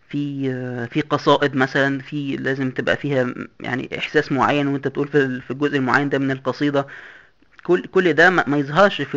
في 0.08 0.50
في 0.86 1.00
قصائد 1.00 1.54
مثلا 1.56 1.98
في 2.00 2.36
لازم 2.36 2.70
تبقى 2.70 2.96
فيها 2.96 3.34
يعني 3.60 3.98
إحساس 3.98 4.32
معين 4.32 4.66
وأنت 4.68 4.88
بتقول 4.88 5.08
في 5.08 5.40
في 5.40 5.50
الجزء 5.50 5.76
المعين 5.76 6.08
ده 6.08 6.18
من 6.18 6.30
القصيدة. 6.30 6.86
كل 7.64 7.82
كل 7.86 8.12
ده 8.12 8.30
ما 8.30 8.56
يظهرش 8.58 9.02
في 9.02 9.10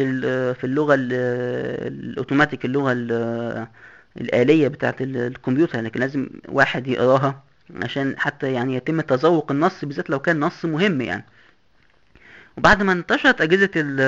في 0.53 0.63
اللغة 0.63 0.93
ال- 0.95 1.13
الأوتوماتيك 1.87 2.65
اللغة 2.65 2.91
ال- 2.91 3.67
الآلية 4.21 4.67
بتاعت 4.67 5.01
ال- 5.01 5.17
الكمبيوتر 5.17 5.81
لكن 5.81 5.99
لازم 5.99 6.27
واحد 6.49 6.87
يقراها. 6.87 7.43
عشان 7.81 8.15
حتى 8.19 8.53
يعني 8.53 8.75
يتم 8.75 9.01
تذوق 9.01 9.51
النص 9.51 9.85
بالذات 9.85 10.09
لو 10.09 10.19
كان 10.19 10.39
نص 10.39 10.65
مهم 10.65 11.01
يعني. 11.01 11.25
وبعد 12.57 12.83
ما 12.83 12.91
انتشرت 12.91 13.41
ال- 13.77 14.01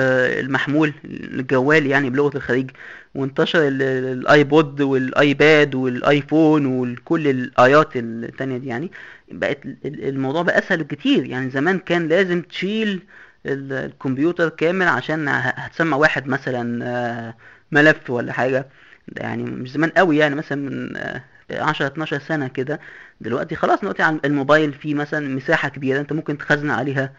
المحمول 0.44 0.92
الجوال 1.04 1.86
يعني 1.86 2.10
بلغة 2.10 2.36
الخليج 2.36 2.70
وانتشر 3.14 3.68
ال- 3.68 3.82
الآيبود 3.82 4.80
والآيباد 4.80 5.74
والآيفون 5.74 6.66
وكل 6.66 7.28
الآيات 7.28 7.88
التانية 7.96 8.58
دي 8.58 8.66
يعني 8.66 8.90
بقت 9.32 9.64
ال- 9.66 9.76
ال- 9.84 10.08
الموضوع 10.08 10.42
بقى 10.42 10.58
أسهل 10.58 10.82
كتير 10.82 11.24
يعني 11.26 11.50
زمان 11.50 11.78
كان 11.78 12.08
لازم 12.08 12.42
تشيل 12.42 13.02
ال- 13.46 13.72
الكمبيوتر 13.72 14.48
كامل 14.48 14.88
عشان 14.88 15.28
هتسمع 15.28 15.96
واحد 15.96 16.26
مثلا 16.28 16.84
آه، 16.84 17.34
ملف 17.72 18.10
ولا 18.10 18.32
حاجة. 18.32 18.66
ده 19.08 19.22
يعني 19.22 19.42
مش 19.44 19.70
زمان 19.70 19.90
قوي 19.90 20.16
يعني 20.16 20.34
مثلا 20.34 20.58
من 20.70 20.96
آه، 20.96 21.24
10 21.50 21.86
12 21.86 22.18
سنة 22.18 22.48
كده. 22.48 22.80
دلوقتي 23.20 23.54
خلاص 23.56 23.80
دلوقتي 23.80 24.02
على 24.02 24.20
الموبايل 24.24 24.72
فيه 24.72 24.94
مثلا 24.94 25.28
مساحة 25.36 25.68
كبيرة 25.68 26.00
أنت 26.00 26.12
ممكن 26.12 26.38
تخزن 26.38 26.70
عليها 26.70 27.12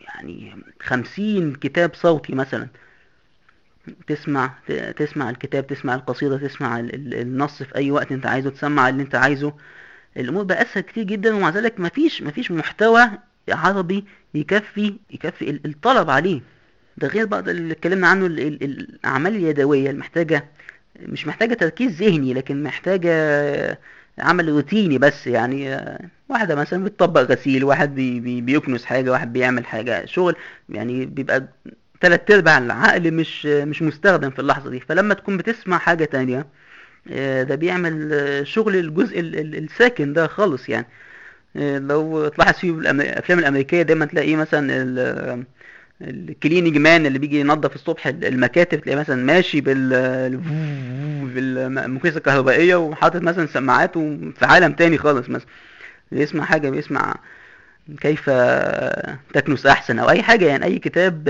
يعني 0.00 0.56
خمسين 0.82 1.54
كتاب 1.54 1.94
صوتي 1.94 2.34
مثلا. 2.34 2.68
تسمع 4.06 4.54
تسمع 4.96 5.30
الكتاب 5.30 5.66
تسمع 5.66 5.94
القصيدة 5.94 6.38
تسمع 6.38 6.80
ال- 6.80 6.94
ال- 6.94 7.14
النص 7.14 7.62
في 7.62 7.76
أي 7.76 7.90
وقت 7.90 8.12
أنت 8.12 8.26
عايزه 8.26 8.50
تسمع 8.50 8.88
اللي 8.88 9.02
أنت 9.02 9.14
عايزه. 9.14 9.52
الأمور 10.16 10.42
بقى 10.44 10.62
أسهل 10.62 10.80
كتير 10.82 11.04
جدا 11.04 11.34
ومع 11.34 11.48
ذلك 11.50 11.80
مفيش 11.80 12.22
مفيش 12.22 12.50
محتوى 12.50 13.10
عربي 13.48 14.04
يكفي 14.34 14.96
يكفي 15.10 15.50
ال- 15.50 15.66
الطلب 15.66 16.10
عليه. 16.10 16.40
ده 16.96 17.08
غير 17.08 17.26
بقى 17.26 17.40
اللي 17.40 17.72
اتكلمنا 17.72 18.08
عنه 18.08 18.26
ال- 18.26 18.40
ال- 18.40 18.62
الأعمال 18.62 19.36
اليدوية 19.36 19.90
المحتاجة 19.90 20.44
مش 21.02 21.26
محتاجة 21.26 21.54
تركيز 21.54 22.02
ذهني 22.02 22.34
لكن 22.34 22.62
محتاجة 22.62 23.10
عمل 24.18 24.48
روتيني 24.48 24.98
بس 24.98 25.26
يعني. 25.26 25.78
واحدة 26.28 26.54
مثلا 26.54 26.84
بتطبق 26.84 27.20
غسيل 27.20 27.64
واحد 27.64 27.94
بي 27.94 28.20
بي 28.20 28.40
بيكنس 28.40 28.84
حاجة 28.84 29.10
واحد 29.10 29.32
بيعمل 29.32 29.66
حاجة 29.66 30.04
شغل 30.06 30.36
يعني 30.68 31.06
بيبقى 31.06 31.48
تلات 32.00 32.30
أرباع 32.30 32.58
العقل 32.58 33.10
مش 33.14 33.46
مش 33.46 33.82
مستخدم 33.82 34.30
في 34.30 34.38
اللحظة 34.38 34.70
دي. 34.70 34.80
فلما 34.80 35.14
تكون 35.14 35.36
بتسمع 35.36 35.78
حاجة 35.78 36.04
تانية 36.04 36.46
آه، 37.12 37.42
ده 37.42 37.54
بيعمل 37.54 38.10
آه، 38.12 38.42
شغل 38.42 38.76
الجزء 38.76 39.20
ال- 39.20 39.36
ال- 39.38 39.56
الساكن 39.64 40.12
ده 40.12 40.26
خالص 40.26 40.68
يعني. 40.68 40.86
آه، 41.56 41.78
لو 41.78 42.28
تلاحظ 42.28 42.54
في 42.54 42.70
الأفلام 42.70 43.38
الأمريكية 43.38 43.82
دايما 43.82 44.04
تلاقيه 44.06 44.36
مثلا 44.36 45.44
ال 46.02 46.10
cleaning 46.10 46.78
man 46.78 47.06
اللي 47.06 47.18
بيجي 47.18 47.40
ينظف 47.40 47.74
الصبح 47.74 48.06
المكاتب 48.06 48.80
تلاقيه 48.80 48.98
مثلا 49.00 49.24
ماشي 49.24 49.60
بال 49.60 50.36
بالمكنسه 51.34 52.16
الكهربائية 52.16 52.74
وحاطط 52.76 53.22
مثلا 53.22 53.46
سماعات 53.46 53.94
في 53.98 54.42
عالم 54.42 54.72
تاني 54.72 54.98
خالص 54.98 55.28
مثلا. 55.28 55.46
بيسمع 56.12 56.44
حاجة 56.44 56.70
بيسمع 56.70 57.14
كيف 58.00 58.30
تكنس 59.34 59.66
أحسن 59.66 59.98
أو 59.98 60.10
أي 60.10 60.22
حاجة 60.22 60.44
يعني 60.44 60.64
أي 60.64 60.78
كتاب 60.78 61.28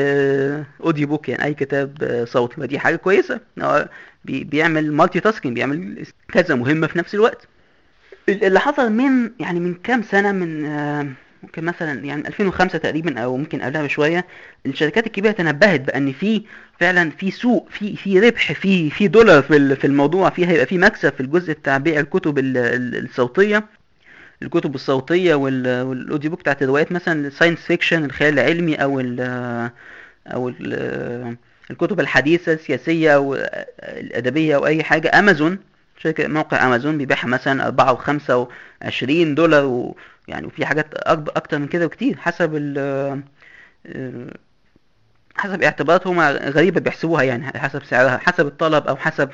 audio 0.85 1.06
book 1.09 1.28
يعني 1.28 1.44
أي 1.44 1.54
كتاب 1.54 2.24
صوتي. 2.28 2.56
فدي 2.56 2.78
حاجة 2.78 2.96
كويسة 2.96 3.40
هو 3.62 3.88
بي- 4.24 4.44
بيعمل 4.44 4.92
multitasking 4.92 5.54
بيعمل 5.54 6.06
كذا 6.32 6.54
مهمة 6.54 6.86
في 6.86 6.98
نفس 6.98 7.14
الوقت. 7.14 7.48
اللي 8.28 8.60
حصل 8.60 8.92
من 8.92 9.30
يعني 9.40 9.60
من 9.60 9.74
كام 9.74 10.02
سنة 10.02 10.32
من 10.32 10.64
ممكن 11.42 11.64
مثلا 11.64 12.04
يعني 12.04 12.28
2005 12.28 12.78
تقريبا 12.78 13.20
أو 13.20 13.37
ممكن 13.37 13.62
قبلها 13.62 13.82
بشوية 13.82 14.26
الشركات 14.66 15.06
الكبيرة 15.06 15.32
تنبهت 15.32 15.80
بأن 15.80 16.12
في 16.12 16.42
فعلا 16.80 17.11
في 17.11 17.30
سوق 17.30 17.68
في 17.70 17.97
في 17.97 18.20
ربح 18.20 18.52
في 18.52 18.90
في 18.90 19.09
دولار 19.09 19.42
في 19.42 19.76
في 19.76 19.87
الموضوع 19.87 20.30
في 20.30 20.47
هيبقى 20.47 20.66
في 20.66 20.78
مكسب 20.78 21.12
في 21.12 21.20
الجزء 21.20 21.52
بتاع 21.52 21.78
بيع 21.78 22.00
الكتب 22.00 22.38
ال- 22.38 22.56
ال- 22.56 23.04
الصوتية. 23.04 23.64
الكتب 24.42 24.75
الصوتية 24.75 25.35
وال- 25.35 25.82
وال 25.82 25.96
audio 25.96 26.30
book 26.30 26.40
بتاعت 26.40 26.62
الروايات 26.62 26.92
مثلا 26.92 27.26
ال 27.26 27.30
science 27.30 27.59
fiction 27.59 28.04
الخيال 28.04 28.38
العلمي 28.38 28.75
أو 28.75 29.00
ال 29.00 29.20
أو 30.26 30.49
ال 30.49 31.37
الكتب 31.70 32.00
الحديثة 32.00 32.52
السياسية 32.52 33.14
أو 33.14 33.35
الأدبية 33.82 34.56
أو 34.56 34.66
أي 34.66 34.82
حاجة 34.82 35.11
أمازون 35.18 35.59
شركة 36.02 36.28
موقع 36.28 36.66
أمازون 36.66 36.99
بيبيعها 36.99 37.26
مثلا 37.26 37.66
أربعة 37.66 37.92
وخمسة 37.92 38.49
وعشرين 38.83 39.35
دولار 39.35 39.64
و 39.64 39.97
يعني 40.28 40.47
وفي 40.47 40.66
حاجات 40.66 40.87
أكتر 40.97 41.59
من 41.59 41.66
كده 41.66 41.87
بكتير 41.87 42.16
حسب 42.16 42.54
ال 42.54 43.23
حسب 45.37 45.62
اعتباراتهم 45.62 46.21
غريبة 46.21 46.80
بيحسبوها 46.80 47.23
يعني 47.23 47.59
حسب 47.59 47.85
سعرها 47.85 48.19
حسب 48.19 48.47
الطلب 48.47 48.87
أو 48.87 48.97
حسب 48.97 49.30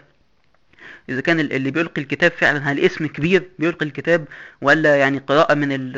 إذا 1.08 1.20
كان 1.20 1.40
اللي 1.40 1.70
بيلقي 1.70 2.02
الكتاب 2.02 2.30
فعلا 2.30 2.58
هل 2.72 2.80
اسم 2.80 3.06
كبير 3.06 3.50
بيلقي 3.58 3.86
الكتاب 3.86 4.24
ولا 4.62 4.96
يعني 4.96 5.18
قراءة 5.18 5.54
من 5.54 5.92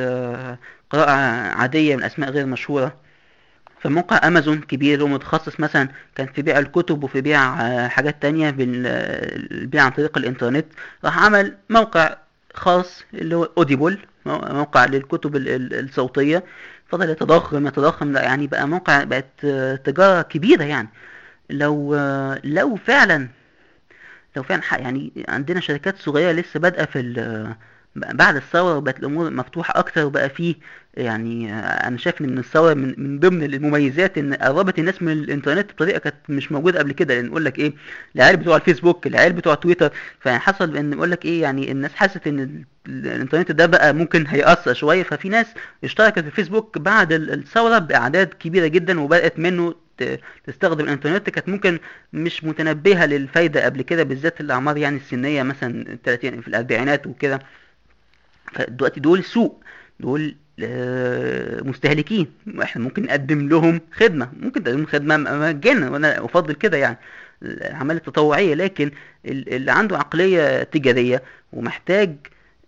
قراءة 0.90 1.10
عادية 1.56 1.96
من 1.96 2.02
أسماء 2.02 2.30
غير 2.30 2.46
مشهورة. 2.46 2.96
فموقع 3.80 4.28
أمازون 4.28 4.60
كبير 4.60 5.04
ومتخصص 5.04 5.60
مثلا 5.60 5.88
كان 6.14 6.26
في 6.26 6.42
بيع 6.42 6.58
الكتب 6.58 7.04
وفي 7.04 7.20
بيع 7.20 7.60
آه، 7.60 7.88
حاجات 7.88 8.22
تانية 8.22 8.50
بالبيع 8.50 9.82
عن 9.82 9.90
طريق 9.90 10.18
الإنترنت 10.18 10.66
راح 11.04 11.18
عمل 11.24 11.56
موقع 11.70 12.16
خاص 12.54 13.04
اللي 13.14 13.36
هو 13.36 13.48
اوديبل 13.58 13.98
موقع 14.26 14.84
للكتب 14.84 15.36
الصوتية. 15.36 16.44
فضل 16.88 17.10
يتضخم 17.10 17.66
يتضخم 17.66 18.16
يعني 18.16 18.46
بقى 18.46 18.68
موقع 18.68 19.04
بقت 19.04 19.30
آه، 19.44 19.74
تجارة 19.76 20.22
كبيرة 20.22 20.64
يعني. 20.64 20.88
لو 21.50 21.94
آه، 21.94 22.40
لو 22.44 22.76
فعلا 22.76 23.28
لو 24.36 24.42
فعلا 24.42 24.62
يعني 24.72 25.12
عندنا 25.28 25.60
شركات 25.60 25.98
صغيرة 25.98 26.32
لسه 26.32 26.60
بادئة 26.60 26.84
في 26.84 27.00
بعد 27.96 28.36
الثورة 28.36 28.78
بقت 28.78 28.98
الأمور 28.98 29.30
مفتوحة 29.30 29.78
أكتر 29.78 30.04
وبقى 30.04 30.28
فيه 30.28 30.54
يعني 30.98 31.52
أنا 31.54 31.96
شايف 31.98 32.20
إن 32.20 32.38
الثورة 32.38 32.74
من, 32.74 32.94
من 32.98 33.18
ضمن 33.20 33.44
المميزات 33.44 34.18
إن 34.18 34.34
قربت 34.34 34.78
الناس 34.78 35.02
من 35.02 35.12
الإنترنت 35.12 35.72
بطريقة 35.72 35.98
كانت 35.98 36.16
مش 36.28 36.52
موجودة 36.52 36.78
قبل 36.78 36.92
كده. 36.92 37.14
لأن 37.14 37.26
يقول 37.26 37.44
لك 37.44 37.58
إيه 37.58 37.72
العيال 38.16 38.36
بتوع 38.36 38.56
الفيسبوك 38.56 39.06
العيال 39.06 39.32
بتوع 39.32 39.54
تويتر. 39.54 39.92
فحصل 40.20 40.76
إن 40.76 40.92
يقول 40.92 41.10
لك 41.10 41.24
إيه 41.24 41.42
يعني 41.42 41.72
الناس 41.72 41.94
حست 41.94 42.26
إن 42.26 42.64
الإنترنت 42.86 43.52
ده 43.52 43.66
بقى 43.66 43.94
ممكن 43.94 44.26
هيأثر 44.26 44.74
شوية. 44.74 45.02
ففي 45.02 45.28
ناس 45.28 45.46
اشتركت 45.84 46.18
في 46.18 46.26
الفيسبوك 46.26 46.78
بعد 46.78 47.12
الثورة 47.12 47.78
بأعداد 47.78 48.26
كبيرة 48.34 48.66
جدا 48.66 49.00
وبدأت 49.00 49.38
منه 49.38 49.74
تستخدم 50.44 50.84
الإنترنت. 50.84 51.30
كانت 51.30 51.48
ممكن 51.48 51.78
مش 52.12 52.44
متنبهة 52.44 53.06
للفايدة 53.06 53.64
قبل 53.64 53.82
كده 53.82 54.02
بالذات 54.02 54.40
الأعمار 54.40 54.76
يعني 54.76 54.96
السنية 54.96 55.42
مثلا 55.42 55.98
30 56.04 56.40
في 56.40 56.48
الأربعينات 56.48 57.06
وكده. 57.06 57.38
فدلوقتي 58.52 59.00
دول 59.00 59.24
سوق 59.24 59.62
دول 60.00 60.22
آه، 60.30 60.47
مستهلكين. 61.62 62.26
إحنا 62.62 62.82
ممكن 62.82 63.02
نقدم 63.02 63.48
لهم 63.48 63.80
خدمة. 63.92 64.30
ممكن 64.40 64.60
نقدم 64.60 64.86
خدمة 64.86 65.16
مجانا 65.16 65.90
وأنا 65.90 66.24
أفضل 66.24 66.54
كده 66.54 66.76
يعني. 66.76 66.98
العمل 67.42 67.96
التطوعية 67.96 68.54
لكن 68.54 68.90
اللي 69.26 69.72
عنده 69.72 69.98
عقلية 69.98 70.62
تجارية 70.62 71.22
ومحتاج 71.52 72.16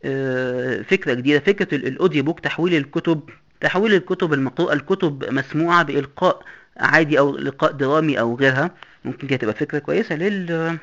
آه، 0.04 0.82
فكرة 0.82 1.14
جديدة 1.14 1.38
فكرة 1.40 1.74
ال 1.74 1.82
audio 1.82 2.22
book 2.24 2.40
تحويل 2.40 2.74
الكتب 2.74 3.20
تحويل 3.60 3.94
الكتب 3.94 4.32
المقروءة 4.32 4.72
الكتب 4.72 5.24
مسموعة 5.32 5.82
بإلقاء 5.82 6.42
عادي 6.76 7.18
أو 7.18 7.36
إلقاء 7.36 7.72
درامي 7.72 8.20
أو 8.20 8.34
غيرها 8.36 8.70
ممكن 9.04 9.26
كده 9.26 9.36
تبقى 9.36 9.54
فكرة 9.54 9.78
كويسة 9.78 10.16
لل 10.16 10.78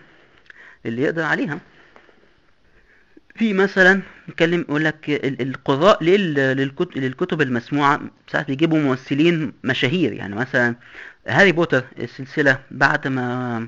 اللي 0.85 1.01
يقدر 1.01 1.23
عليها. 1.23 1.59
في 3.37 3.53
مثلا 3.53 4.01
نتكلم 4.29 4.61
يقول 4.61 4.85
لك 4.85 5.09
القراء 5.41 6.03
للكتب 6.03 7.41
المسموعة 7.41 8.01
ساعات 8.31 8.47
بيجيبوا 8.47 8.79
ممثلين 8.79 9.53
مشاهير. 9.63 10.13
يعني 10.13 10.35
مثلا 10.35 10.75
هاري 11.27 11.51
بوتر 11.51 11.83
السلسلة 11.99 12.59
بعد 12.71 13.07
ما 13.07 13.67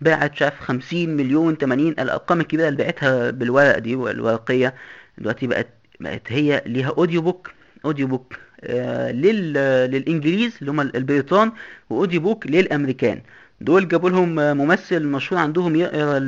باعت 0.00 0.36
شاف 0.36 0.60
50 0.60 1.08
مليون 1.16 1.56
80 1.56 1.88
الأرقام 1.88 2.40
الكبيرة 2.40 2.68
اللي 2.68 2.78
باعتها 2.78 3.30
بالورق 3.30 3.78
دي 3.78 3.94
والورقية 3.96 4.74
دلوقتي 5.18 5.46
بقت 5.46 5.68
بقت 6.00 6.32
هي 6.32 6.62
ليها 6.66 6.88
audio 6.98 7.22
book 7.22 7.50
audio 7.84 8.06
book 8.06 8.34
آه 8.64 9.12
لل 9.12 9.52
للإنجليز 9.90 10.56
اللي 10.60 10.70
هم 10.70 10.80
البريطان 10.80 11.52
و 11.90 11.95
audio 11.95 12.20
book 12.20 12.46
للأمريكان. 12.46 13.20
دول 13.60 13.88
جابوا 13.88 14.10
لهم 14.10 14.34
ممثل 14.34 15.04
مشهور 15.06 15.40
عندهم 15.40 15.76
يقرأ 15.76 16.18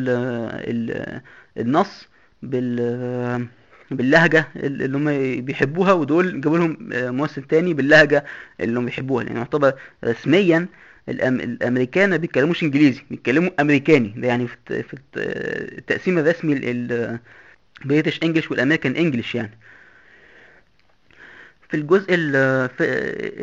النص 1.59 2.10
بال 2.43 3.47
باللهجة 3.91 4.49
اللي 4.57 4.99
هم 4.99 5.41
بيحبوها 5.45 5.93
ودول 5.93 6.41
جابوا 6.41 6.59
لهم 6.59 6.77
ممثل 6.91 7.43
تاني 7.43 7.75
باللهجة 7.75 8.25
اللي 8.61 8.79
هم 8.79 8.85
بيحبوها. 8.85 9.25
لأن 9.25 9.33
يعني 9.33 9.41
يعتبر 9.45 9.75
رسميا 10.05 10.67
الأم... 11.09 11.41
الأمريكان 11.41 12.11
ما 12.11 12.17
بيتكلموش 12.17 12.63
إنجليزي 12.63 13.03
بيتكلموا 13.11 13.51
أمريكاني. 13.61 14.15
ده 14.17 14.29
يعني 14.29 14.47
في, 14.47 14.83
في 14.83 14.97
التقسيم 15.17 16.19
الرسمي 16.19 16.61
ال 17.85 17.89
British 17.89 18.23
English 18.23 18.51
وال 18.51 18.60
American 18.60 18.97
English 18.97 19.35
يعني. 19.35 19.59
في 21.69 21.77
الجزء 21.77 22.07
في 22.77 22.85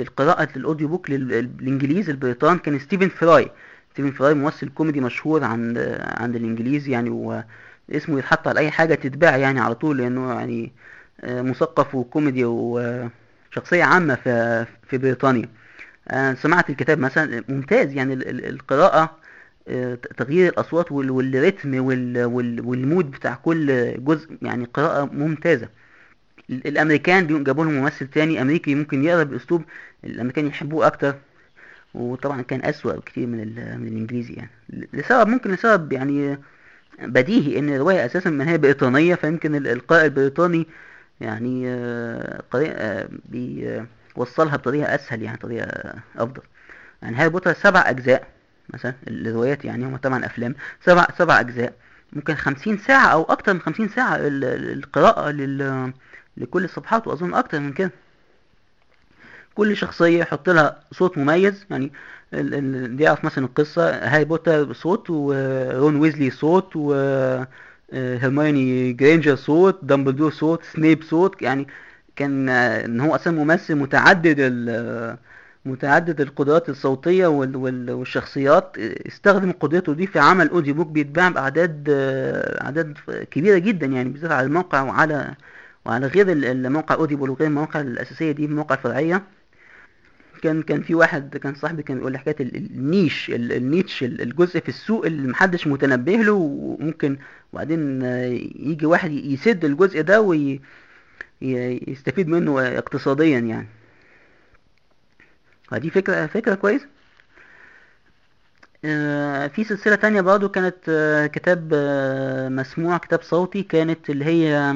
القراءة 0.01 0.49
ال 0.55 0.60
audio 0.60 0.87
book 0.87 1.09
للانجليز 1.09 2.09
البريطان 2.09 2.57
كان 2.57 2.79
ستيفن 2.79 3.09
فراي. 3.09 3.51
ستيفن 3.93 4.11
فراي 4.11 4.33
ممثل 4.33 4.69
كوميدي 4.69 5.01
مشهور 5.01 5.43
عند 5.43 5.77
عند 6.01 6.35
الانجليز 6.35 6.89
يعني 6.89 7.09
و 7.09 7.43
اسمه 7.91 8.19
يتحط 8.19 8.47
على 8.47 8.59
أي 8.59 8.71
حاجة 8.71 8.95
تتباع 8.95 9.37
يعني 9.37 9.59
على 9.59 9.75
طول 9.75 9.97
لأنه 9.97 10.33
يعني 10.33 10.71
آه، 11.21 11.41
مثقف 11.41 11.95
وكوميدي 11.95 12.45
وشخصية 12.45 13.83
عامة 13.83 14.15
في 14.87 14.97
بريطانيا. 14.97 15.49
أنا 16.11 16.35
سمعت 16.35 16.69
الكتاب 16.69 16.99
مثلا 16.99 17.43
ممتاز 17.49 17.93
يعني 17.93 18.13
القراءة 18.49 19.17
آه، 19.67 19.95
تغيير 19.95 20.53
الأصوات 20.53 20.91
وال 20.91 21.15
rhythm 21.15 21.85
وال 22.65 22.80
mood 22.80 23.11
بتاع 23.11 23.35
كل 23.35 23.93
جزء 24.03 24.37
يعني 24.41 24.65
قراءة 24.65 25.05
ممتازة. 25.05 25.69
الأمريكان 26.49 27.43
جابوا 27.43 27.63
لهم 27.65 27.73
ممثل 27.73 28.07
تاني 28.07 28.41
أمريكي 28.41 28.75
ممكن 28.75 29.03
يقرأ 29.03 29.23
بأسلوب 29.23 29.63
الأمريكان 30.03 30.47
يحبوه 30.47 30.87
أكتر 30.87 31.15
وطبعا 31.93 32.41
كان 32.41 32.65
أسوأ 32.65 32.99
كتير 32.99 33.27
من 33.27 33.37
من 33.79 33.87
الإنجليزي 33.87 34.33
يعني. 34.33 34.49
لسبب 34.93 35.27
ممكن 35.29 35.51
لسبب 35.51 35.93
يعني 35.93 36.37
بديهي 37.01 37.59
إن 37.59 37.69
الرواية 37.69 38.05
أساسا 38.05 38.29
ما 38.29 38.49
هي 38.49 38.57
بريطانية 38.57 39.15
فيمكن 39.15 39.55
الالقاء 39.55 40.05
البريطاني 40.05 40.67
يعني 41.21 41.63
آه، 41.69 42.43
آه، 42.55 43.09
بيوصلها 43.25 44.57
بطريقة 44.57 44.95
أسهل 44.95 45.21
يعني 45.21 45.37
طريقة 45.37 45.93
أفضل. 46.17 46.41
يعني 47.01 47.17
هاري 47.17 47.29
بوتر 47.29 47.53
سبع 47.53 47.83
أجزاء 47.89 48.27
مثلا 48.69 48.93
الروايات 49.07 49.65
يعني 49.65 49.85
هم 49.85 49.97
طبعا 49.97 50.25
أفلام 50.25 50.55
سبع 50.85 51.07
سبع 51.17 51.39
أجزاء. 51.39 51.73
ممكن 52.13 52.35
خمسين 52.35 52.77
ساعة 52.77 53.07
أو 53.07 53.23
أكتر 53.23 53.53
من 53.53 53.61
خمسين 53.61 53.89
ساعة 53.89 54.17
القراءة 54.21 55.31
لكل 56.37 56.63
الصفحات 56.63 57.07
وأظن 57.07 57.33
أكتر 57.33 57.59
من 57.59 57.73
كده. 57.73 57.91
كل 59.55 59.77
شخصية 59.77 60.19
يحط 60.19 60.49
لها 60.49 60.83
صوت 60.91 61.17
مميز 61.17 61.65
يعني 61.69 61.91
اللي 62.33 63.03
يعرف 63.03 63.25
مثلا 63.25 63.45
القصة. 63.45 63.89
هاري 63.89 64.25
بوتر 64.25 64.73
صوت 64.73 65.09
ورون 65.09 65.95
ويزلي 65.95 66.29
صوت 66.29 66.75
و 66.75 66.93
هرمايوني 67.93 68.93
جرينجر 68.93 69.35
صوت 69.35 69.79
دامبلدور 69.83 70.31
صوت 70.31 70.63
سنيب 70.63 71.03
صوت. 71.03 71.41
يعني 71.41 71.67
كان 72.15 72.49
إن 72.49 72.99
هو 72.99 73.15
أصلا 73.15 73.33
ممثل 73.43 73.75
متعدد 73.75 74.41
متعدد 75.65 76.21
القدرات 76.21 76.69
الصوتية 76.69 77.27
والشخصيات. 77.27 78.77
استخدم 78.77 79.51
قدرته 79.51 79.93
دي 79.93 80.07
في 80.07 80.19
عمل 80.19 80.49
audio 80.49 80.73
book 80.73 80.87
بيتباع 80.87 81.29
بأعداد 81.29 81.85
أعداد 82.61 82.97
كبيرة 83.31 83.57
جدا 83.57 83.85
يعني 83.85 84.09
بالذات 84.09 84.31
على 84.31 84.47
الموقع 84.47 84.81
وعلى 84.81 85.35
وعلى 85.85 86.07
غير 86.07 86.31
الموقع 86.31 86.95
Audible 86.95 87.29
وغير 87.29 87.47
المواقع 87.47 87.81
الأساسية 87.81 88.31
دي 88.31 88.45
المواقع 88.45 88.75
الفرعية. 88.75 89.23
كان 90.43 90.61
كان 90.63 90.81
في 90.81 90.95
واحد 90.95 91.37
كان 91.37 91.55
صاحبي 91.55 91.83
كان 91.83 91.97
بيقول 91.97 92.11
لي 92.11 92.17
حكاية 92.19 92.35
ال 92.39 92.54
niche 92.54 93.29
ال 93.29 93.41
niche 93.41 94.03
الجزء 94.03 94.59
في 94.59 94.69
السوق 94.69 95.05
اللي 95.05 95.27
محدش 95.27 95.67
متنبه 95.67 96.11
له 96.15 96.33
وممكن 96.33 97.17
وبعدين 97.53 98.01
يجي 98.55 98.85
واحد 98.85 99.11
يسد 99.11 99.65
الجزء 99.65 100.01
ده 100.01 100.21
ويستفيد 101.41 102.27
منه 102.27 102.61
اقتصاديا 102.77 103.39
يعني. 103.39 103.67
فدي 105.69 105.89
فكرة 105.89 106.25
فكرة 106.27 106.55
كويسة. 106.55 106.87
آه، 108.85 109.47
في 109.47 109.63
سلسلة 109.63 109.95
تانية 109.95 110.21
برضو 110.21 110.49
كانت 110.49 110.75
آه، 110.89 111.27
كتاب 111.27 111.69
آه، 111.73 112.49
مسموع 112.49 112.97
كتاب 112.97 113.21
صوتي 113.21 113.63
كانت 113.63 114.09
اللي 114.09 114.25
هي 114.25 114.75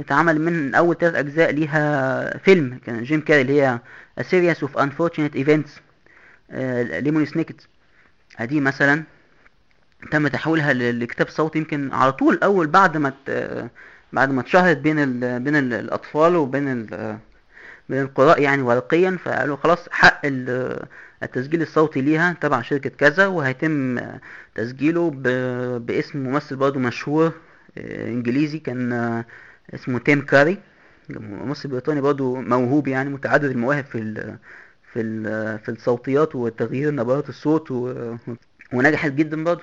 اتعمل 0.00 0.40
من 0.40 0.74
أول 0.74 0.96
ثلاث 0.98 1.14
أجزاء 1.14 1.50
ليها 1.50 2.38
فيلم 2.38 2.78
كان 2.86 3.02
Jim 3.02 3.20
Carrey 3.20 3.40
اللي 3.40 3.62
هي 3.62 3.78
A 4.20 4.22
Series 4.22 4.58
of 4.68 4.80
Unfortunate 4.80 5.34
Events 5.44 5.70
Lemony 7.02 7.26
Snicket 7.26 7.68
دي 8.40 8.60
مثلا. 8.60 9.02
تم 10.10 10.28
تحويلها 10.28 10.72
لكتاب 10.72 11.28
صوتي 11.28 11.58
يمكن 11.58 11.92
على 11.92 12.12
طول 12.12 12.38
أول 12.42 12.66
بعد 12.66 12.96
ما 12.96 13.12
بعد 14.12 14.30
ما 14.30 14.40
اتشهرت 14.40 14.76
بين 14.76 14.98
ال 14.98 15.40
بين 15.40 15.56
الأطفال 15.56 16.36
وبين 16.36 16.68
ال 16.68 17.18
بين 17.88 18.00
القراء 18.02 18.42
يعني 18.42 18.62
ورقيا. 18.62 19.18
فقالوا 19.24 19.56
خلاص 19.56 19.88
حق 19.90 20.20
التسجيل 21.22 21.62
الصوتي 21.62 22.00
ليها 22.00 22.36
تبع 22.40 22.62
شركة 22.62 22.90
كذا 22.90 23.26
وهيتم 23.26 24.00
تسجيله 24.54 25.10
باسم 25.80 26.18
ممثل 26.18 26.56
برضه 26.56 26.80
مشهور 26.80 27.32
آه، 27.78 28.06
إنجليزي 28.08 28.58
كان 28.58 28.92
آه، 28.92 29.24
اسمه 29.74 29.98
تيم 29.98 30.20
كاري. 30.26 30.58
ممثل 31.10 31.68
بريطاني 31.68 32.00
برضه 32.00 32.40
موهوب 32.40 32.88
يعني 32.88 33.10
متعدد 33.10 33.44
المواهب 33.44 33.84
في 33.84 33.98
ال 33.98 34.38
في 34.92 35.00
ال 35.00 35.58
في 35.58 35.68
الصوتيات 35.70 36.34
وتغيير 36.36 36.90
نبرات 36.94 37.28
الصوت. 37.28 37.70
ونجحت 38.72 39.10
جدا 39.12 39.44
برضه 39.44 39.62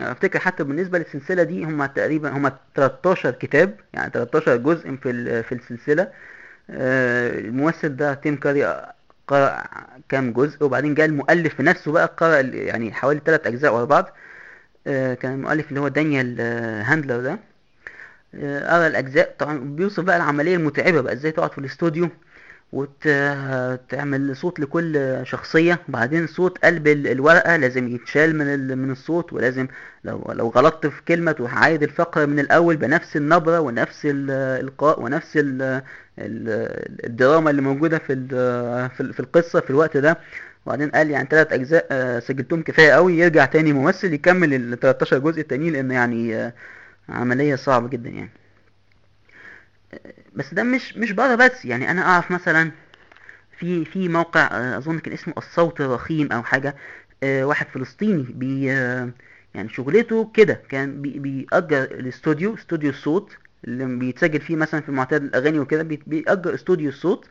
أفتكر 0.00 0.38
حتى 0.38 0.64
بالنسبة 0.64 0.98
للسلسلة 0.98 1.42
دي 1.42 1.64
هم 1.64 1.86
تقريبا 1.86 2.30
هم 2.30 2.52
13 2.74 3.30
كتاب 3.30 3.80
يعني 3.94 4.10
13 4.10 4.56
جزء 4.56 4.96
في 4.96 5.42
في 5.42 5.52
السلسلة. 5.54 6.12
آه، 6.70 7.38
الممثل 7.38 7.96
ده 7.96 8.14
تيم 8.14 8.36
كاري 8.36 8.64
قرأ 9.28 9.62
كام 10.08 10.32
جزء 10.32 10.64
وبعدين 10.64 10.94
جاء 10.94 11.06
المؤلف 11.06 11.60
نفسه 11.60 11.92
بقى 11.92 12.14
قرأ 12.16 12.40
يعني 12.40 12.92
حوالي 12.92 13.20
ثلاث 13.26 13.46
أجزاء 13.46 13.74
ورا 13.74 13.84
بعض. 13.84 14.12
آه، 14.86 15.14
كان 15.14 15.32
المؤلف 15.34 15.68
اللي 15.68 15.80
هو 15.80 15.88
دانيال 15.88 16.36
آه، 16.40 16.82
هاندلر 16.82 17.20
ده. 17.20 17.38
آه، 18.40 18.72
قرأ 18.76 18.86
الأجزاء. 18.86 19.34
طبعا 19.38 19.58
بيوصف 19.58 20.04
بقى 20.04 20.16
العملية 20.16 20.56
المتعبة 20.56 21.00
بقى 21.00 21.12
إزاي 21.12 21.32
تقعد 21.32 21.52
في 21.52 21.58
الاستوديو 21.58 22.08
وتعمل 22.72 24.36
صوت 24.36 24.60
لكل 24.60 25.20
شخصية. 25.22 25.78
وبعدين 25.88 26.26
صوت 26.26 26.58
قلب 26.64 26.86
ال- 26.88 27.06
الورقة 27.06 27.56
لازم 27.56 27.88
يتشال 27.88 28.36
من 28.36 28.78
من 28.78 28.90
الصوت 28.90 29.32
ولازم 29.32 29.66
لو 30.04 30.32
لو 30.34 30.48
غلطت 30.48 30.86
في 30.86 31.02
كلمة 31.08 31.32
تروح 31.32 31.58
عايد 31.58 31.82
الفقرة 31.82 32.24
من 32.24 32.38
الأول 32.38 32.76
بنفس 32.76 33.16
النبرة 33.16 33.60
ونفس 33.60 34.00
الإلقاء 34.04 35.00
ونفس 35.02 35.36
ال 35.36 35.62
ال 36.18 36.48
الدراما 37.06 37.50
اللي 37.50 37.62
موجودة 37.62 37.98
في 37.98 38.12
في 38.96 39.00
ال- 39.00 39.12
في 39.62 39.70
الوقت 39.70 39.96
ده. 39.96 40.18
وبعدين 40.66 40.90
قال 40.90 41.10
يعني 41.10 41.28
ثلاث 41.30 41.52
أجزاء 41.52 41.86
آه، 41.90 42.18
سجلتهم 42.18 42.62
كفاية 42.62 42.92
قوي 42.92 43.18
يرجع 43.18 43.44
تاني 43.44 43.72
ممثل 43.72 44.12
يكمل 44.12 44.54
ال 44.54 44.80
13 44.80 45.18
جزء 45.18 45.40
التانيين 45.40 45.72
لأن 45.72 45.90
يعني 45.90 46.36
آه، 46.36 46.52
عملية 47.08 47.56
صعبة 47.56 47.88
جدا 47.88 48.10
يعني. 48.10 48.30
بس 50.34 50.54
ده 50.54 50.62
مش 50.62 50.96
مش 50.96 51.12
بره 51.12 51.34
بس 51.34 51.64
يعني 51.64 51.90
أنا 51.90 52.02
أعرف 52.02 52.30
مثلا 52.30 52.70
في 53.58 53.84
في 53.84 54.08
موقع 54.08 54.46
آه، 54.52 54.78
أظن 54.78 54.98
كان 54.98 55.12
اسمه 55.14 55.34
الصوت 55.38 55.80
الرخيم 55.80 56.32
أو 56.32 56.42
حاجة 56.42 56.76
آه، 57.22 57.44
واحد 57.46 57.66
فلسطيني 57.66 58.22
بي 58.22 58.72
آه، 58.72 59.10
يعني 59.54 59.68
شغلته 59.68 60.30
كده 60.34 60.60
كان 60.68 61.02
بي 61.02 61.18
بيأجر 61.18 61.82
الاستوديو 61.82 62.54
استوديو 62.54 62.90
الصوت 62.90 63.36
اللي 63.64 63.86
بيتسجل 63.98 64.40
فيه 64.40 64.56
مثلا 64.56 64.80
في 64.80 64.92
معتاد 64.92 65.22
الأغاني 65.24 65.58
وكده 65.58 65.82
بي- 65.82 66.02
بيأجر 66.06 66.54
استوديو 66.54 66.88
الصوت 66.88 67.28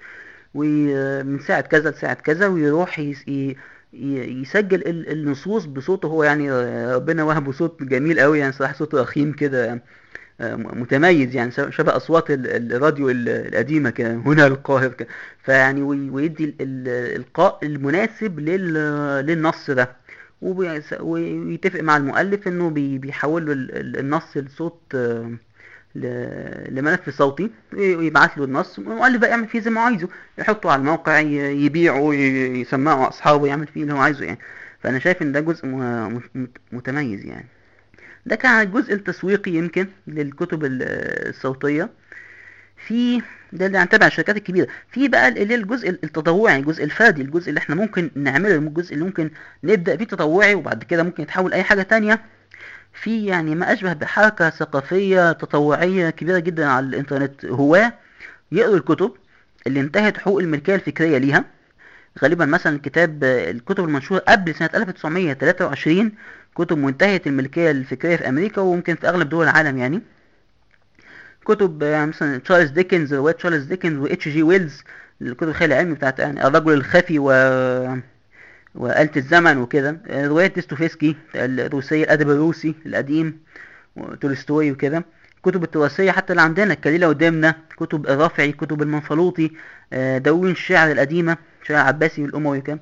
ومن 0.54 1.40
ساعة 1.40 1.62
كذا 1.62 1.90
لساعة 1.92 2.14
كذا 2.14 2.48
ويروح 2.48 3.00
يسجل 4.42 4.82
ال- 4.88 5.10
النصوص 5.12 5.66
بصوته 5.66 6.08
هو 6.08 6.24
يعني 6.24 6.52
آه، 6.52 6.96
ربنا 6.96 7.24
وهبه 7.24 7.52
صوت 7.52 7.84
جميل 7.84 8.20
قوي 8.20 8.40
يعني 8.40 8.52
صراحة 8.52 8.74
صوت 8.74 8.96
رخيم 8.96 9.32
كده 9.34 9.84
آه، 10.42 10.56
متميز 10.56 11.36
يعني 11.36 11.52
شبه 11.52 11.96
أصوات 11.98 12.32
ال- 12.32 12.74
الراديو 12.74 13.10
ال- 13.10 13.30
القديمة 13.30 13.90
كده 13.90 14.14
هنا 14.28 14.48
القاهره 14.48 14.88
كده. 14.90 15.08
فيعني 15.44 15.82
وي- 15.82 16.10
ويدي 16.10 16.46
ال- 16.46 16.56
ال- 16.62 16.88
الالقاء 16.88 17.60
المناسب 17.64 18.40
لل 18.40 18.74
للنص 19.28 19.72
ده. 19.72 19.96
ويتفق 21.02 21.80
مع 21.82 21.98
المؤلف 21.98 22.48
إنه 22.48 22.70
بي- 22.70 22.98
بيحول 22.98 23.46
له 23.46 23.54
ال- 23.54 23.76
ال- 23.78 23.98
النص 24.00 24.38
لصوت 24.38 24.80
آه، 24.96 25.32
لملف 25.96 27.10
صوتي 27.10 27.52
ويبعت 27.74 28.38
له 28.38 28.44
النص 28.44 28.80
والمؤلف 28.80 29.18
بقى 29.22 29.30
يعمل 29.30 29.48
فيه 29.48 29.60
زي 29.60 29.70
ما 29.70 29.82
عايزه 29.82 30.08
يحطه 30.38 30.72
على 30.72 30.80
الموقع 30.80 31.20
يبيعه 31.20 32.14
يسمعه 32.14 33.08
أصحابه 33.10 33.48
يعمل 33.48 33.68
فيه 33.68 33.82
اللي 33.82 33.94
هو 33.94 33.98
عايزه 33.98 34.26
يعني. 34.26 34.40
فأنا 34.80 35.00
شايف 35.00 35.22
إن 35.22 35.32
ده 35.32 35.40
جزء 35.40 35.68
متميز 36.72 37.26
يعني. 37.26 37.46
ده 38.26 38.36
كان 38.36 38.62
الجزء 38.62 38.94
التسويقي 38.94 39.52
يمكن 39.52 39.88
للكتب 40.08 40.66
ال- 40.66 40.82
الصوتية. 41.30 41.90
في 42.88 43.22
ده 43.54 43.66
اللي 43.66 43.78
هنتابع 43.78 44.08
الشركات 44.08 44.38
الكبيرة. 44.38 44.68
في 44.92 45.08
بقى 45.08 45.28
اللي 45.28 45.56
الجزء 45.56 45.90
التطوعي 45.90 46.56
الجزء 46.60 46.84
الفردي 46.84 47.22
الجزء 47.22 47.50
اللي 47.50 47.58
إحنا 47.58 47.76
ممكن 47.76 48.12
نعمله 48.16 48.56
الجزء 48.56 48.94
اللي 48.94 49.06
ممكن 49.06 49.30
نبدأ 49.64 49.98
فيه 49.98 50.06
تطوعي 50.06 50.56
وبعد 50.56 50.84
كده 50.84 51.04
ممكن 51.04 51.24
يتحول 51.24 51.54
أي 51.54 51.64
حاجة 51.64 51.82
تانية. 51.82 52.22
في 53.02 53.26
يعني 53.26 53.56
ما 53.56 53.74
أشبه 53.74 53.94
بحركة 53.94 54.50
ثقافية 54.50 55.32
تطوعية 55.32 56.10
كبيرة 56.10 56.40
جدا 56.40 56.66
على 56.68 56.86
الإنترنت. 56.86 57.46
هواة 57.46 57.94
يقروا 58.52 58.76
الكتب 58.78 59.12
اللي 59.68 59.80
انتهت 59.80 60.18
حقوق 60.18 60.40
الملكية 60.40 60.76
الفكرية 60.76 61.18
ليها. 61.18 61.46
غالبا 62.24 62.46
مثلا 62.46 62.80
كتاب 62.84 63.24
الكتب 63.24 63.84
المنشورة 63.84 64.20
قبل 64.20 64.56
سنة 64.56 64.70
1923 64.76 66.12
كتب 66.56 66.78
منتهية 66.78 67.22
الملكية 67.28 67.72
الفكرية 67.72 68.16
في 68.16 68.30
أمريكا 68.30 68.62
وممكن 68.62 68.96
في 68.96 69.10
أغلب 69.10 69.30
دول 69.30 69.44
العالم 69.48 69.78
يعني. 69.78 70.02
كتب 71.46 71.84
يعني 71.84 72.08
مثلا 72.08 72.38
تشارلز 72.38 72.70
ديكنز 72.70 73.14
رواية 73.14 73.34
تشارلز 73.34 73.64
ديكنز 73.66 73.98
واتش 74.00 74.28
جي 74.30 74.44
ويلز 74.44 74.84
الكتب 75.22 75.50
الخيال 75.50 75.72
العلمي 75.74 75.94
بتاعت 75.96 76.20
يعني 76.20 76.48
الرجل 76.48 76.74
الخفي 76.74 77.20
و 77.20 77.32
وآلة 78.76 79.10
الزمن 79.18 79.58
وكده. 79.58 79.98
رواية 80.10 80.48
ديستوفيسكي 80.48 81.16
الروسية 81.36 82.04
الأدب 82.04 82.30
الروسي 82.30 82.76
القديم 82.86 83.40
وتولستوي 83.96 84.72
وكده. 84.72 85.06
الكتب 85.38 85.64
التراثية 85.64 86.12
حتى 86.12 86.34
اللي 86.34 86.42
عندنا 86.42 86.74
الكليلة 86.74 87.10
ودمنة 87.10 87.56
كتب 87.78 88.08
الرافعي 88.08 88.52
كتب 88.52 88.82
المنفلوطي 88.82 89.52
آه، 89.94 90.18
دواوين 90.18 90.52
الشعر 90.52 90.92
القديمة 90.92 91.38
شعر 91.68 91.88
عباسي 91.88 92.22
والأموي 92.24 92.58
وكده. 92.58 92.80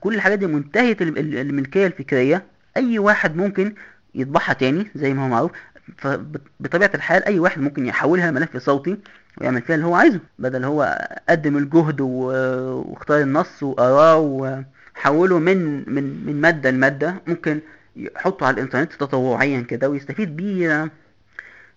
كل 0.00 0.14
الحاجات 0.14 0.38
دي 0.38 0.46
منتهية 0.46 0.96
ال- 1.00 1.18
ال- 1.18 1.36
الملكية 1.38 1.86
الفكرية. 1.86 2.42
أي 2.76 2.98
واحد 2.98 3.36
ممكن 3.36 3.74
يطبعها 4.14 4.52
تاني 4.52 4.86
زي 4.94 5.14
ما 5.14 5.24
هو 5.24 5.28
معروف. 5.28 5.50
فبطبيعة 5.98 6.90
الحال 6.94 7.24
أي 7.24 7.38
واحد 7.38 7.60
ممكن 7.62 7.86
يحولها 7.86 8.30
لملف 8.30 8.56
صوتي 8.56 8.96
ويعمل 9.38 9.62
فيها 9.62 9.74
اللي 9.76 9.86
هو 9.86 9.94
عايزه 9.94 10.20
بدل 10.38 10.64
هو 10.64 11.08
قدم 11.28 11.56
الجهد 11.56 12.00
واختار 12.00 13.20
النص 13.20 13.62
وقراه 13.62 14.64
وحوله 14.96 15.38
من 15.38 15.84
من 15.94 16.26
من 16.26 16.40
مادة 16.40 16.70
لمادة 16.70 17.14
ممكن 17.26 17.60
يحطه 17.96 18.46
على 18.46 18.54
الإنترنت 18.54 18.92
تطوعيا 18.92 19.60
كده 19.60 19.88
ويستفيد 19.88 20.36
بيه 20.36 20.90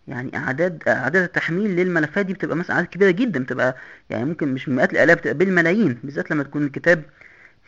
يعني 0.07 0.37
أعداد 0.37 0.83
أعداد 0.87 1.23
التحميل 1.23 1.75
للملفات 1.75 2.25
دي 2.25 2.33
بتبقى 2.33 2.55
مثلا 2.55 2.75
أعداد 2.75 2.89
كبيرة 2.89 3.11
جدا 3.11 3.43
بتبقى 3.43 3.75
يعني 4.09 4.25
ممكن 4.25 4.53
مش 4.53 4.69
مئات 4.69 4.93
الآلاف 4.93 5.17
بتبقى 5.17 5.33
بالملايين 5.33 5.97
بالذات 6.03 6.31
لما 6.31 6.43
تكون 6.43 6.63
الكتاب 6.63 7.03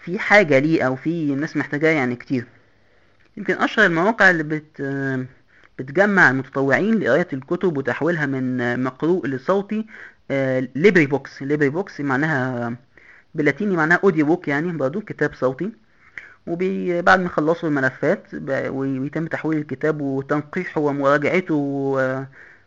في 0.04 0.20
حاجة 0.20 0.60
ليه 0.60 0.84
أو 0.84 0.96
في 0.96 1.36
ناس 1.36 1.58
محتاجاه 1.58 1.90
يعني 1.92 2.16
كتير. 2.16 2.46
يمكن 3.38 3.54
أشهر 3.54 3.86
المواقع 3.86 4.30
اللي 4.30 4.44
بت 4.44 4.82
بتجمع 5.80 6.30
المتطوعين 6.30 7.00
لقراية 7.00 7.28
الكتب 7.34 7.78
وتحويلها 7.78 8.26
من 8.26 8.80
مقروء 8.84 9.28
لصوتي 9.28 9.86
ليبري 10.76 11.06
ڤوكس 11.06 11.42
ليبري 11.44 11.70
ڤوكس 11.70 12.02
معناها 12.02 12.76
باللاتيني 13.36 13.76
معناها 13.78 14.00
audio 14.04 14.26
book 14.26 14.48
يعني 14.48 14.72
برضه 14.72 15.02
كتاب 15.02 15.34
صوتي. 15.34 15.72
وبعد 16.48 17.20
ما 17.20 17.26
يخلصوا 17.26 17.70
الملفات 17.70 18.24
ويتم 18.70 19.28
تحويل 19.28 19.58
الكتاب 19.60 20.02
وتنقيحه 20.02 20.82
ومراجعته 20.82 21.56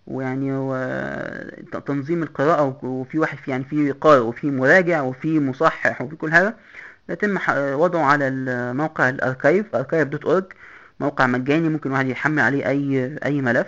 ويعني 0.07 0.53
وتنظيم 0.53 2.23
القراءة 2.23 2.79
وفي 2.83 3.19
واحد 3.19 3.39
في 3.39 3.51
يعني 3.51 3.65
في 3.65 3.91
قارئ 3.93 4.21
وفي 4.21 4.51
مراجع 4.51 5.03
وفي 5.03 5.41
مصحح 5.41 6.03
وفي 6.03 6.17
كل 6.17 6.33
حاجة 6.33 6.57
يتم 7.09 7.39
وضعه 7.59 8.05
على 8.05 8.29
الموقع 8.29 9.09
ال 9.09 9.17
archive 9.17 9.77
archive.org 9.77 10.45
موقع 11.01 11.27
مجاني 11.27 11.69
ممكن 11.69 11.93
واحد 11.93 12.07
يحمل 12.09 12.41
عليه 12.43 12.69
أي 12.69 13.17
أي 13.25 13.41
ملف. 13.41 13.67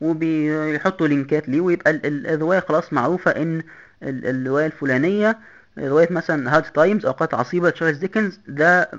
وبيحطوا 0.00 1.06
لينكات 1.08 1.48
ليه 1.48 1.60
ويبقى 1.60 1.90
ال- 1.90 2.06
ال- 2.06 2.26
الرواية 2.26 2.60
خلاص 2.60 2.92
معروفة 2.92 3.30
إن 3.30 3.62
ال- 4.02 4.26
الرواية 4.26 4.66
الفلانية 4.66 5.38
رواية 5.78 6.08
مثلا 6.10 6.56
Hard 6.56 6.64
Times 6.64 7.06
اوقات 7.06 7.34
عصيبة 7.34 7.70
تشارلز 7.70 7.98
ديكنز 7.98 8.40
ده 8.48 8.90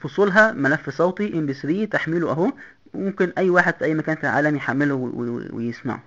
فصولها 0.00 0.52
ملف 0.52 0.90
صوتي 0.90 1.38
MP3 1.38 1.84
تحميله 1.84 2.30
أهو. 2.30 2.52
ممكن 2.94 3.32
أي 3.38 3.50
واحد 3.50 3.74
في 3.74 3.84
أي 3.84 3.94
مكان 3.94 4.16
في 4.16 4.22
العالم 4.22 4.56
يحمله 4.56 4.94
ويسمعه. 5.52 6.02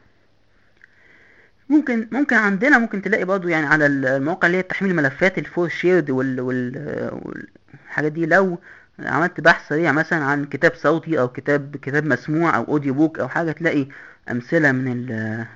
ممكن 1.69 2.07
ممكن 2.11 2.35
عندنا 2.35 2.77
ممكن 2.77 3.01
تلاقي 3.01 3.25
برضو 3.25 3.47
يعني 3.47 3.65
على 3.65 3.85
المواقع 3.85 4.47
اللي 4.47 4.57
هي 4.57 4.63
تحميل 4.63 4.95
ملفات 4.95 5.37
ال 5.37 5.69
4shared 5.69 6.09
وال 6.09 6.41
وال 6.41 7.09
والحاجات 7.21 8.11
دي. 8.11 8.25
لو 8.25 8.59
عملت 8.99 9.41
بحث 9.41 9.67
سريع 9.69 9.91
مثلا 9.91 10.23
عن 10.23 10.45
كتاب 10.45 10.71
صوتي 10.75 11.19
أو 11.19 11.27
كتاب 11.27 11.75
كتاب 11.81 12.05
مسموع 12.05 12.55
أو 12.55 12.63
audio 12.63 12.93
book 12.93 13.19
أو 13.19 13.27
حاجة 13.27 13.51
تلاقي 13.51 13.87
أمثلة 14.31 14.71
من 14.71 15.05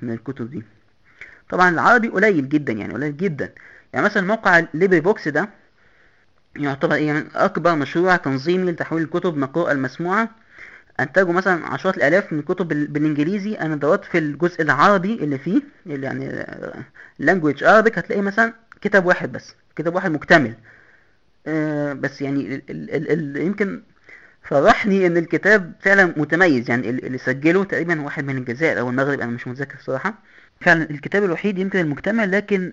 من 0.02 0.12
الكتب 0.12 0.50
دي. 0.50 0.62
طبعا 1.48 1.70
العربي 1.70 2.08
قليل 2.08 2.48
جدا 2.48 2.72
يعني 2.72 2.94
قليل 2.94 3.16
جدا. 3.16 3.52
يعني 3.96 4.06
مثلا 4.08 4.26
موقع 4.26 4.62
LibriVox 4.74 5.28
ده 5.28 5.48
يعتبر 6.56 6.94
إيه 6.94 7.12
من 7.12 7.26
أكبر 7.34 7.74
مشروع 7.74 8.16
تنظيمي 8.16 8.72
لتحويل 8.72 9.02
الكتب 9.02 9.34
المقروءة 9.34 9.72
المسموعة. 9.72 10.28
انتجوا 11.00 11.32
مثلا 11.32 11.66
عشرات 11.66 11.96
الآلاف 11.96 12.32
من 12.32 12.38
الكتب 12.38 12.68
بال- 12.68 12.86
بالإنجليزي. 12.86 13.54
أنا 13.54 13.76
دورت 13.76 14.04
في 14.04 14.18
الجزء 14.18 14.62
العربي 14.62 15.14
اللي 15.14 15.38
فيه 15.38 15.62
اللي 15.86 16.06
يعني 16.06 16.46
language 17.22 17.58
Arabic. 17.60 17.98
هتلاقي 17.98 18.20
مثلا 18.22 18.52
كتاب 18.80 19.06
واحد 19.06 19.32
بس 19.32 19.54
كتاب 19.76 19.94
واحد 19.94 20.10
مكتمل. 20.10 20.54
آه، 21.46 21.92
بس 21.92 22.22
يعني 22.22 22.54
ال 22.54 22.62
ال 22.70 23.36
ال 23.36 23.42
يمكن 23.46 23.82
فرحني 24.42 25.06
إن 25.06 25.16
الكتاب 25.16 25.72
فعلا 25.80 26.14
متميز. 26.16 26.70
يعني 26.70 26.90
اللي 26.90 27.18
سجله 27.18 27.64
تقريبا 27.64 28.00
واحد 28.02 28.24
من 28.24 28.36
الجزائر 28.36 28.80
أو 28.80 28.90
المغرب 28.90 29.20
أنا 29.20 29.30
مش 29.30 29.48
متذكر 29.48 29.74
الصراحه 29.78 30.14
فعلا 30.60 30.90
الكتاب 30.90 31.24
الوحيد 31.24 31.58
يمكن 31.58 31.78
المجتمع 31.80 32.24
لكن 32.24 32.70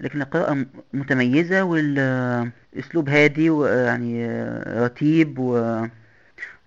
لكن 0.00 0.22
القراءة 0.22 0.66
متميزة 0.92 1.62
والاسلوب 1.64 3.08
هادي 3.08 3.50
ويعني 3.50 4.26
رتيب 4.84 5.38
و 5.38 5.82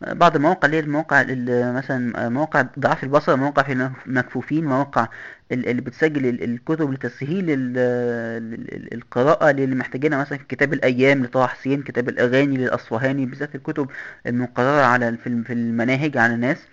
بعض 0.02 0.36
المواقع 0.36 0.66
اللي 0.66 0.78
هي 0.78 0.82
المواقع 0.82 1.24
مثلا 1.72 2.30
مواقع 2.30 2.62
ضعاف 2.80 3.04
البصر 3.04 3.36
مواقع 3.38 3.64
في 3.64 3.90
المكفوفين 4.08 4.66
مواقع 4.66 5.08
اللي 5.52 5.82
بتسجل 5.82 6.26
الكتب 6.44 6.92
لتسهيل 6.94 7.46
القراءة 8.94 9.50
اللي 9.52 9.76
محتاجينها 9.76 10.20
مثلا 10.22 10.40
كتاب 10.50 10.74
الأيام 10.74 11.24
لطه 11.24 11.48
حسين 11.48 11.82
كتاب 11.84 12.10
الأغاني 12.10 12.58
للأصفهاني 12.58 13.26
بالذات 13.26 13.56
الكتب 13.56 13.90
المقررة 14.28 14.82
على 14.86 15.18
في 15.18 15.54
المناهج 15.54 16.18
على 16.18 16.34
الناس. 16.34 16.68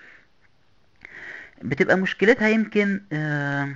بتبقى 1.63 1.97
مشكلتها 1.97 2.49
يمكن 2.49 3.01
آه 3.13 3.69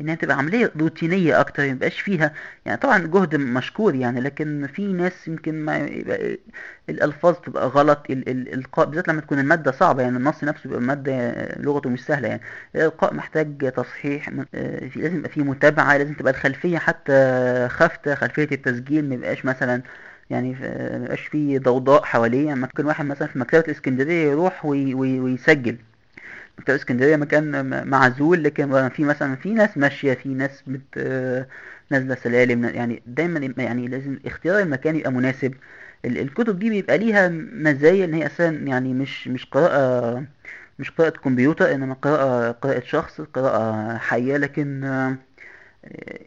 إنها 0.00 0.14
تبقى 0.14 0.36
عملية 0.38 0.72
روتينية 0.80 1.40
أكتر 1.40 1.62
ميبقاش 1.62 2.00
فيها 2.00 2.32
يعني 2.66 2.78
طبعا 2.80 2.98
جهد 3.06 3.36
مشكور 3.36 3.94
يعني 3.94 4.20
لكن 4.20 4.66
في 4.74 4.86
ناس 4.92 5.28
يمكن 5.28 5.54
ما 5.64 5.76
يبقى 5.78 6.38
الألفاظ 6.88 7.34
تبقى 7.34 7.66
غلط 7.68 8.06
الالقاء 8.10 8.86
بالذات 8.86 9.08
لما 9.08 9.20
تكون 9.20 9.38
المادة 9.38 9.72
صعبة 9.72 10.02
يعني 10.02 10.16
النص 10.16 10.44
نفسه 10.44 10.62
بيبقى 10.68 10.80
مادة 10.80 11.32
لغته 11.56 11.90
مش 11.90 12.04
سهلة 12.04 12.28
يعني. 12.28 12.40
الإلقاء 12.74 13.14
محتاج 13.14 13.72
تصحيح 13.76 14.28
آه 14.54 14.88
لازم 14.96 15.16
يبقى 15.18 15.30
فيه 15.30 15.42
متابعة 15.42 15.96
لازم 15.96 16.14
تبقى 16.14 16.32
الخلفية 16.32 16.78
حتى 16.78 17.12
خافتة 17.70 18.14
خلفية 18.14 18.48
التسجيل 18.52 19.04
ميبقاش 19.08 19.44
مثلا 19.44 19.82
يعني 20.30 20.56
ميبقاش 20.98 21.20
فيه 21.20 21.58
ضوضاء 21.58 22.02
حواليه. 22.04 22.54
ممكن 22.54 22.86
واحد 22.86 23.04
مثلا 23.06 23.28
في 23.28 23.38
مكتبة 23.38 23.60
الإسكندرية 23.60 24.30
يروح 24.30 24.64
وي 24.64 24.94
وي 24.94 25.20
ويسجل. 25.20 25.76
مكتبة 26.58 26.76
اسكندرية 26.76 27.16
مكان 27.16 27.86
معزول 27.88 28.44
لكن 28.44 28.88
في 28.88 29.04
مثلا 29.04 29.36
في 29.36 29.54
ناس 29.54 29.78
ماشية 29.78 30.14
في 30.14 30.28
ناس 30.28 30.62
بت 30.66 30.98
نازلة 31.90 32.14
سلالم 32.14 32.64
يعني 32.64 33.02
دايما 33.06 33.52
يعني 33.62 33.88
لازم 33.88 34.18
اختيار 34.26 34.58
المكان 34.60 34.96
يبقى 34.96 35.12
مناسب. 35.12 35.54
الكتب 36.04 36.58
دي 36.58 36.70
بيبقى 36.70 36.98
ليها 36.98 37.28
مزايا 37.52 38.04
إن 38.04 38.14
هي 38.14 38.26
أساسا 38.26 38.48
يعني 38.50 38.94
مش 38.94 39.28
مش 39.28 39.44
قراءة 39.46 40.24
مش 40.78 40.90
قراءة 40.90 41.10
كمبيوتر 41.10 41.74
إنما 41.74 41.94
قراءة 41.94 42.50
قراءة 42.52 42.80
شخص 42.80 43.20
قراءة 43.20 43.96
حية 43.98 44.36
لكن 44.36 44.84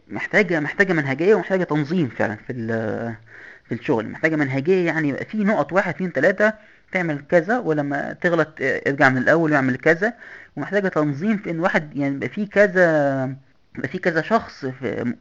محتاجة 0.08 0.60
محتاجة 0.60 0.92
منهجية 0.92 1.34
ومحتاجة 1.34 1.64
تنظيم 1.64 2.08
فعلا 2.08 2.36
في 2.36 2.52
في 3.64 3.74
الشغل. 3.74 4.08
محتاجة 4.08 4.36
منهجية 4.36 4.86
يعني 4.86 5.08
يبقى 5.08 5.24
في 5.24 5.44
نقط 5.44 5.72
واحد 5.72 5.94
اتنين 5.94 6.12
تلاتة 6.12 6.52
تعمل 6.92 7.22
كذا 7.28 7.58
ولما 7.58 8.12
تغلط 8.20 8.48
ارجع 8.60 9.08
من 9.08 9.18
الأول 9.18 9.52
واعمل 9.52 9.76
كذا. 9.76 10.12
ومحتاجة 10.56 10.88
تنظيم 10.88 11.36
في 11.36 11.50
إن 11.50 11.60
واحد 11.60 11.96
يعني 11.96 12.14
يبقى 12.14 12.28
في 12.28 12.46
كذا 12.46 13.24
يبقى 13.76 13.88
في 13.88 13.98
كذا 13.98 14.22
شخص 14.22 14.66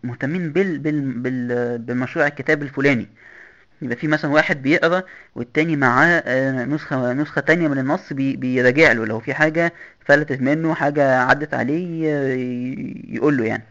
مهتمين 0.03 0.51
بال 0.51 0.79
بال 0.79 1.01
بال 1.01 1.77
بمشروع 1.77 2.27
الكتاب 2.27 2.61
الفلاني. 2.61 3.07
يبقى 3.81 3.95
في 3.95 4.07
مثلا 4.07 4.31
واحد 4.31 4.61
بيقرأ 4.61 5.03
والتاني 5.35 5.75
معاه 5.75 6.65
نسخة 6.65 7.13
نسخة 7.13 7.41
تانية 7.41 7.67
من 7.67 7.79
النص 7.79 8.13
بي 8.13 8.35
بيراجع 8.35 8.91
له. 8.91 9.05
لو 9.05 9.19
في 9.19 9.33
حاجة 9.33 9.73
فلتت 10.05 10.41
منه 10.41 10.73
حاجة 10.73 11.17
عدت 11.17 11.53
عليه 11.53 12.07
يقول 13.15 13.37
له 13.37 13.45
يعني. 13.45 13.63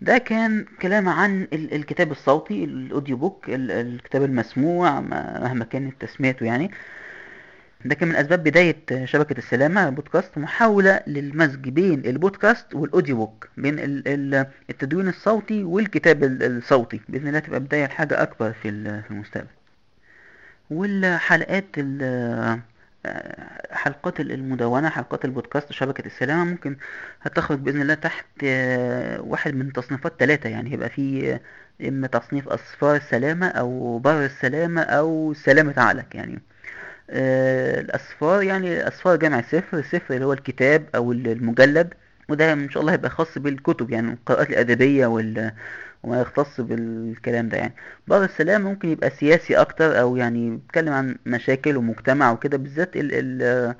ده 0.00 0.18
كان 0.18 0.64
كلام 0.82 1.08
عن 1.08 1.48
الكتاب 1.52 2.10
الصوتي 2.12 2.64
ال 2.64 2.73
audio 2.73 3.16
book 3.16 3.44
الكتاب 3.48 4.22
المسموع 4.22 5.00
مهما 5.00 5.64
كانت 5.64 6.02
تسميته 6.02 6.46
يعني. 6.46 6.70
ده 7.84 7.94
كان 7.94 8.08
من 8.08 8.16
أسباب 8.16 8.44
بداية 8.44 9.04
شبكة 9.04 9.38
السلامة 9.38 9.90
بودكاست 9.90 10.38
محاولة 10.38 11.00
للمزج 11.06 11.68
بين 11.68 12.06
البودكاست 12.06 12.74
وال 12.74 12.86
audio 12.86 13.16
book 13.16 13.48
بين 13.56 13.76
التدوين 14.70 15.08
الصوتي 15.08 15.64
والكتاب 15.64 16.24
الصوتي. 16.24 17.00
بإذن 17.08 17.28
الله 17.28 17.38
تبقى 17.38 17.60
بداية 17.60 17.86
لحاجة 17.86 18.22
أكبر 18.22 18.52
في 18.52 18.68
المستقبل. 19.10 19.46
والحلقات 20.70 21.66
حلقات 23.70 24.20
المدونة 24.20 24.88
حلقات 24.88 25.24
البودكاست 25.24 25.72
شبكة 25.72 26.06
السلامة. 26.06 26.44
ممكن 26.44 26.76
هتخرج 27.22 27.58
بإذن 27.58 27.80
الله 27.82 27.94
تحت 27.94 28.26
واحد 29.20 29.54
من 29.54 29.72
تصنيفات 29.72 30.12
ثلاثة 30.18 30.48
يعني 30.48 30.72
هيبقى 30.72 30.88
في 30.88 31.38
إما 31.88 32.06
تصنيف 32.06 32.48
أصفار 32.48 32.96
السلامة 32.96 33.46
أو 33.48 33.98
بر 33.98 34.24
السلامة 34.24 34.80
أو 34.82 35.34
سلامة 35.34 35.74
عقلك 35.76 36.14
يعني 36.14 36.38
الأصفار 37.10 38.42
يعني 38.42 38.88
أصفار 38.88 39.16
جمع 39.16 39.40
صفر 39.42 39.82
صفر 39.82 40.14
اللي 40.14 40.24
هو 40.26 40.32
الكتاب 40.32 40.84
أو 40.94 41.12
المجلد. 41.12 41.94
وده 42.28 42.52
إن 42.52 42.70
شاء 42.70 42.80
الله 42.80 42.92
هيبقى 42.92 43.10
خاص 43.10 43.38
بالكتب 43.38 43.90
يعني 43.90 44.12
القراءات 44.12 44.50
الأدبية 44.50 45.06
وال 45.06 45.52
وما 46.06 46.20
يختص 46.20 46.60
بالكلام 46.60 47.48
ده 47.48 47.56
يعني. 47.58 47.74
بعض 48.06 48.22
السلام 48.22 48.62
ممكن 48.62 48.88
يبقى 48.88 49.10
سياسي 49.10 49.54
أكتر 49.56 50.00
أو 50.00 50.16
يعني 50.16 50.50
بيتكلم 50.50 50.92
عن 50.92 51.16
مشاكل 51.26 51.76
ومجتمع 51.76 52.32
وكده 52.32 52.56
بالذات 52.58 52.96
ال 52.96 53.10
ال 53.12 53.74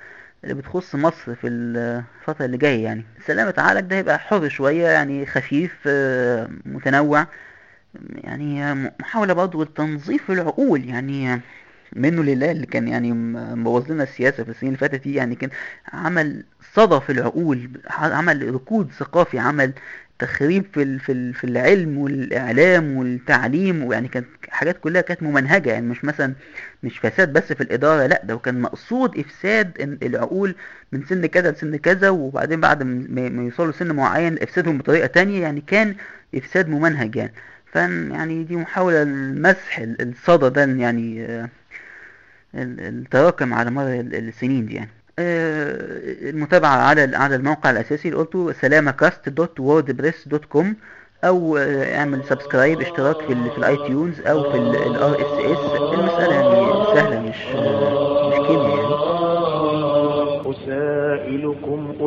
اللي 0.44 0.54
بتخص 0.54 0.94
مصر 0.94 1.34
في 1.34 1.46
الفترة 1.46 2.44
اللي 2.44 2.56
جاية 2.56 2.84
يعني. 2.84 3.04
سلامة 3.26 3.54
عقلك 3.58 3.84
ده 3.84 3.96
هيبقى 3.96 4.18
حر 4.18 4.48
شوية 4.48 4.88
يعني 4.88 5.26
خفيف 5.26 5.88
متنوع. 6.66 7.26
يعني 8.14 8.74
محاولة 9.00 9.32
برضه 9.32 9.62
لتنظيف 9.64 10.30
العقول 10.30 10.84
يعني 10.84 11.40
منه 11.96 12.22
لله 12.22 12.50
اللي 12.50 12.66
كان 12.66 12.88
يعني 12.88 13.12
مبوظ 13.12 13.92
لنا 13.92 14.02
السياسة 14.02 14.44
في 14.44 14.50
السنين 14.50 14.74
اللي 14.74 14.78
فاتت 14.88 15.02
دي 15.04 15.14
يعني 15.14 15.34
كان 15.34 15.50
عمل 15.92 16.44
صدى 16.74 17.00
في 17.00 17.12
العقول 17.12 17.70
عمل 17.90 18.54
ركود 18.54 18.90
ثقافي 18.92 19.38
عمل 19.38 19.72
تخريب 20.18 20.64
في 20.74 20.98
في 20.98 21.32
في 21.32 21.44
العلم 21.44 21.98
والإعلام 21.98 22.96
والتعليم 22.96 23.84
ويعني 23.84 24.08
كانت 24.08 24.26
حاجات 24.48 24.78
كلها 24.80 25.00
كانت 25.02 25.22
ممنهجة 25.22 25.70
يعني 25.72 25.86
مش 25.86 26.04
مثلا 26.04 26.34
مش 26.82 26.98
فساد 26.98 27.32
بس 27.32 27.52
في 27.52 27.60
الإدارة 27.60 28.06
لأ 28.06 28.22
ده 28.24 28.36
كان 28.36 28.60
مقصود 28.60 29.18
إفساد 29.18 29.98
العقول 30.02 30.54
من 30.92 31.04
سن 31.06 31.26
كذا 31.26 31.50
لسن 31.50 31.76
كذا 31.76 32.10
وبعدين 32.10 32.60
بعد 32.60 32.82
ما 32.82 33.42
يوصلوا 33.42 33.72
سن 33.72 33.92
معين 33.96 34.42
إفسادهم 34.42 34.78
بطريقة 34.78 35.06
تانية 35.06 35.42
يعني 35.42 35.60
كان 35.60 35.94
إفساد 36.34 36.68
ممنهج 36.68 37.16
يعني. 37.16 37.32
فا 37.72 38.10
يعني 38.12 38.44
دي 38.44 38.56
محاولة 38.56 39.04
لمسح 39.04 39.78
الصدى 39.78 40.48
ده 40.50 40.64
يعني 40.64 41.26
التراكم 42.54 43.54
على 43.54 43.70
مر 43.70 44.00
السنين 44.00 44.66
دي 44.66 44.74
يعني. 44.74 44.90
المتابعة 45.18 46.76
على 46.76 47.16
على 47.16 47.34
الموقع 47.36 47.70
الأساسي 47.70 48.08
اللي 48.08 48.18
قلته 48.20 48.52
سلامكاست 48.52 49.28
dot 49.28 49.60
ووردبريس 49.60 50.28
dot 50.28 50.44
com 50.44 50.76
أو 51.24 51.56
اعمل 51.58 52.24
subscribe 52.24 52.80
اشتراك 52.80 53.16
في 53.26 53.32
ال 53.32 53.50
في 53.50 53.58
ال 53.58 53.76
iTunes 53.76 54.20
أو 54.20 54.50
في 54.52 54.56
ال 54.58 55.14
RSS 55.20 55.80
المسألة 55.98 56.34
يعني 56.34 56.84
سهلة 56.94 57.20
مش 57.20 57.36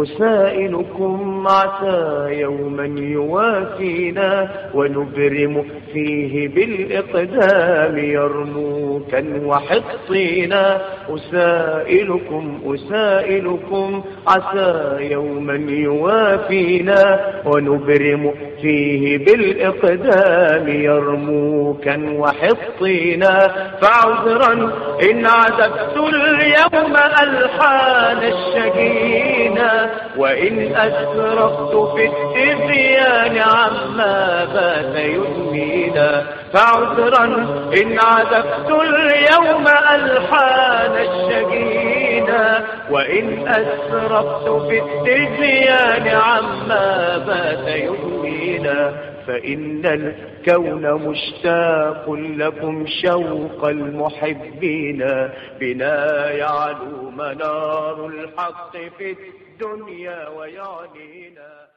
أسائلكم 0.04 1.48
عسى 1.48 2.28
يوما 2.42 2.86
يوافينا 3.00 4.50
ونبرم 4.74 5.66
فيه 5.94 6.48
بالإقدام 6.48 7.98
يرموكا 7.98 9.24
وحطينا 9.46 10.82
أسائلكم 11.10 12.60
أسائلكم 12.66 14.04
عسى 14.28 14.98
يوما 15.12 15.56
يوافينا 15.70 17.20
ونبرم 17.46 18.34
فيه 18.62 19.18
بالإقدام 19.18 20.68
يرموكا 20.68 22.10
وحطينا 22.18 23.48
فعذرا 23.82 24.54
إن 25.12 25.26
عذبت 25.26 25.98
اليوم 26.14 26.94
ألحان 27.24 28.18
الشجينا. 28.34 29.89
وإن 30.18 30.76
أسرفت 30.76 31.96
في 31.96 32.06
التبيان 32.06 33.38
عما 33.38 34.46
بات 34.54 34.96
يدمينا 34.96 36.24
فعذرا 36.54 37.26
إن 37.82 38.00
عذبت 38.06 38.70
اليوم 38.82 39.66
ألحان 39.96 40.92
الشجينا 41.08 42.64
وإن 42.92 43.48
أسرفت 43.48 44.50
في 44.70 44.80
التبيان 44.80 46.08
عما 46.08 47.18
بات 47.18 47.68
يدمينا 47.68 49.10
فإن 49.28 49.86
الكون 49.86 50.94
مشتاق 50.94 52.12
لكم 52.12 52.86
شوق 53.02 53.66
المحبين 53.66 55.30
بنا 55.60 56.32
يعلو 56.32 57.10
منار 57.18 58.06
الحق 58.06 58.78
في 58.98 59.16
الدنيا 59.62 60.28
ويعنينا 60.30 61.69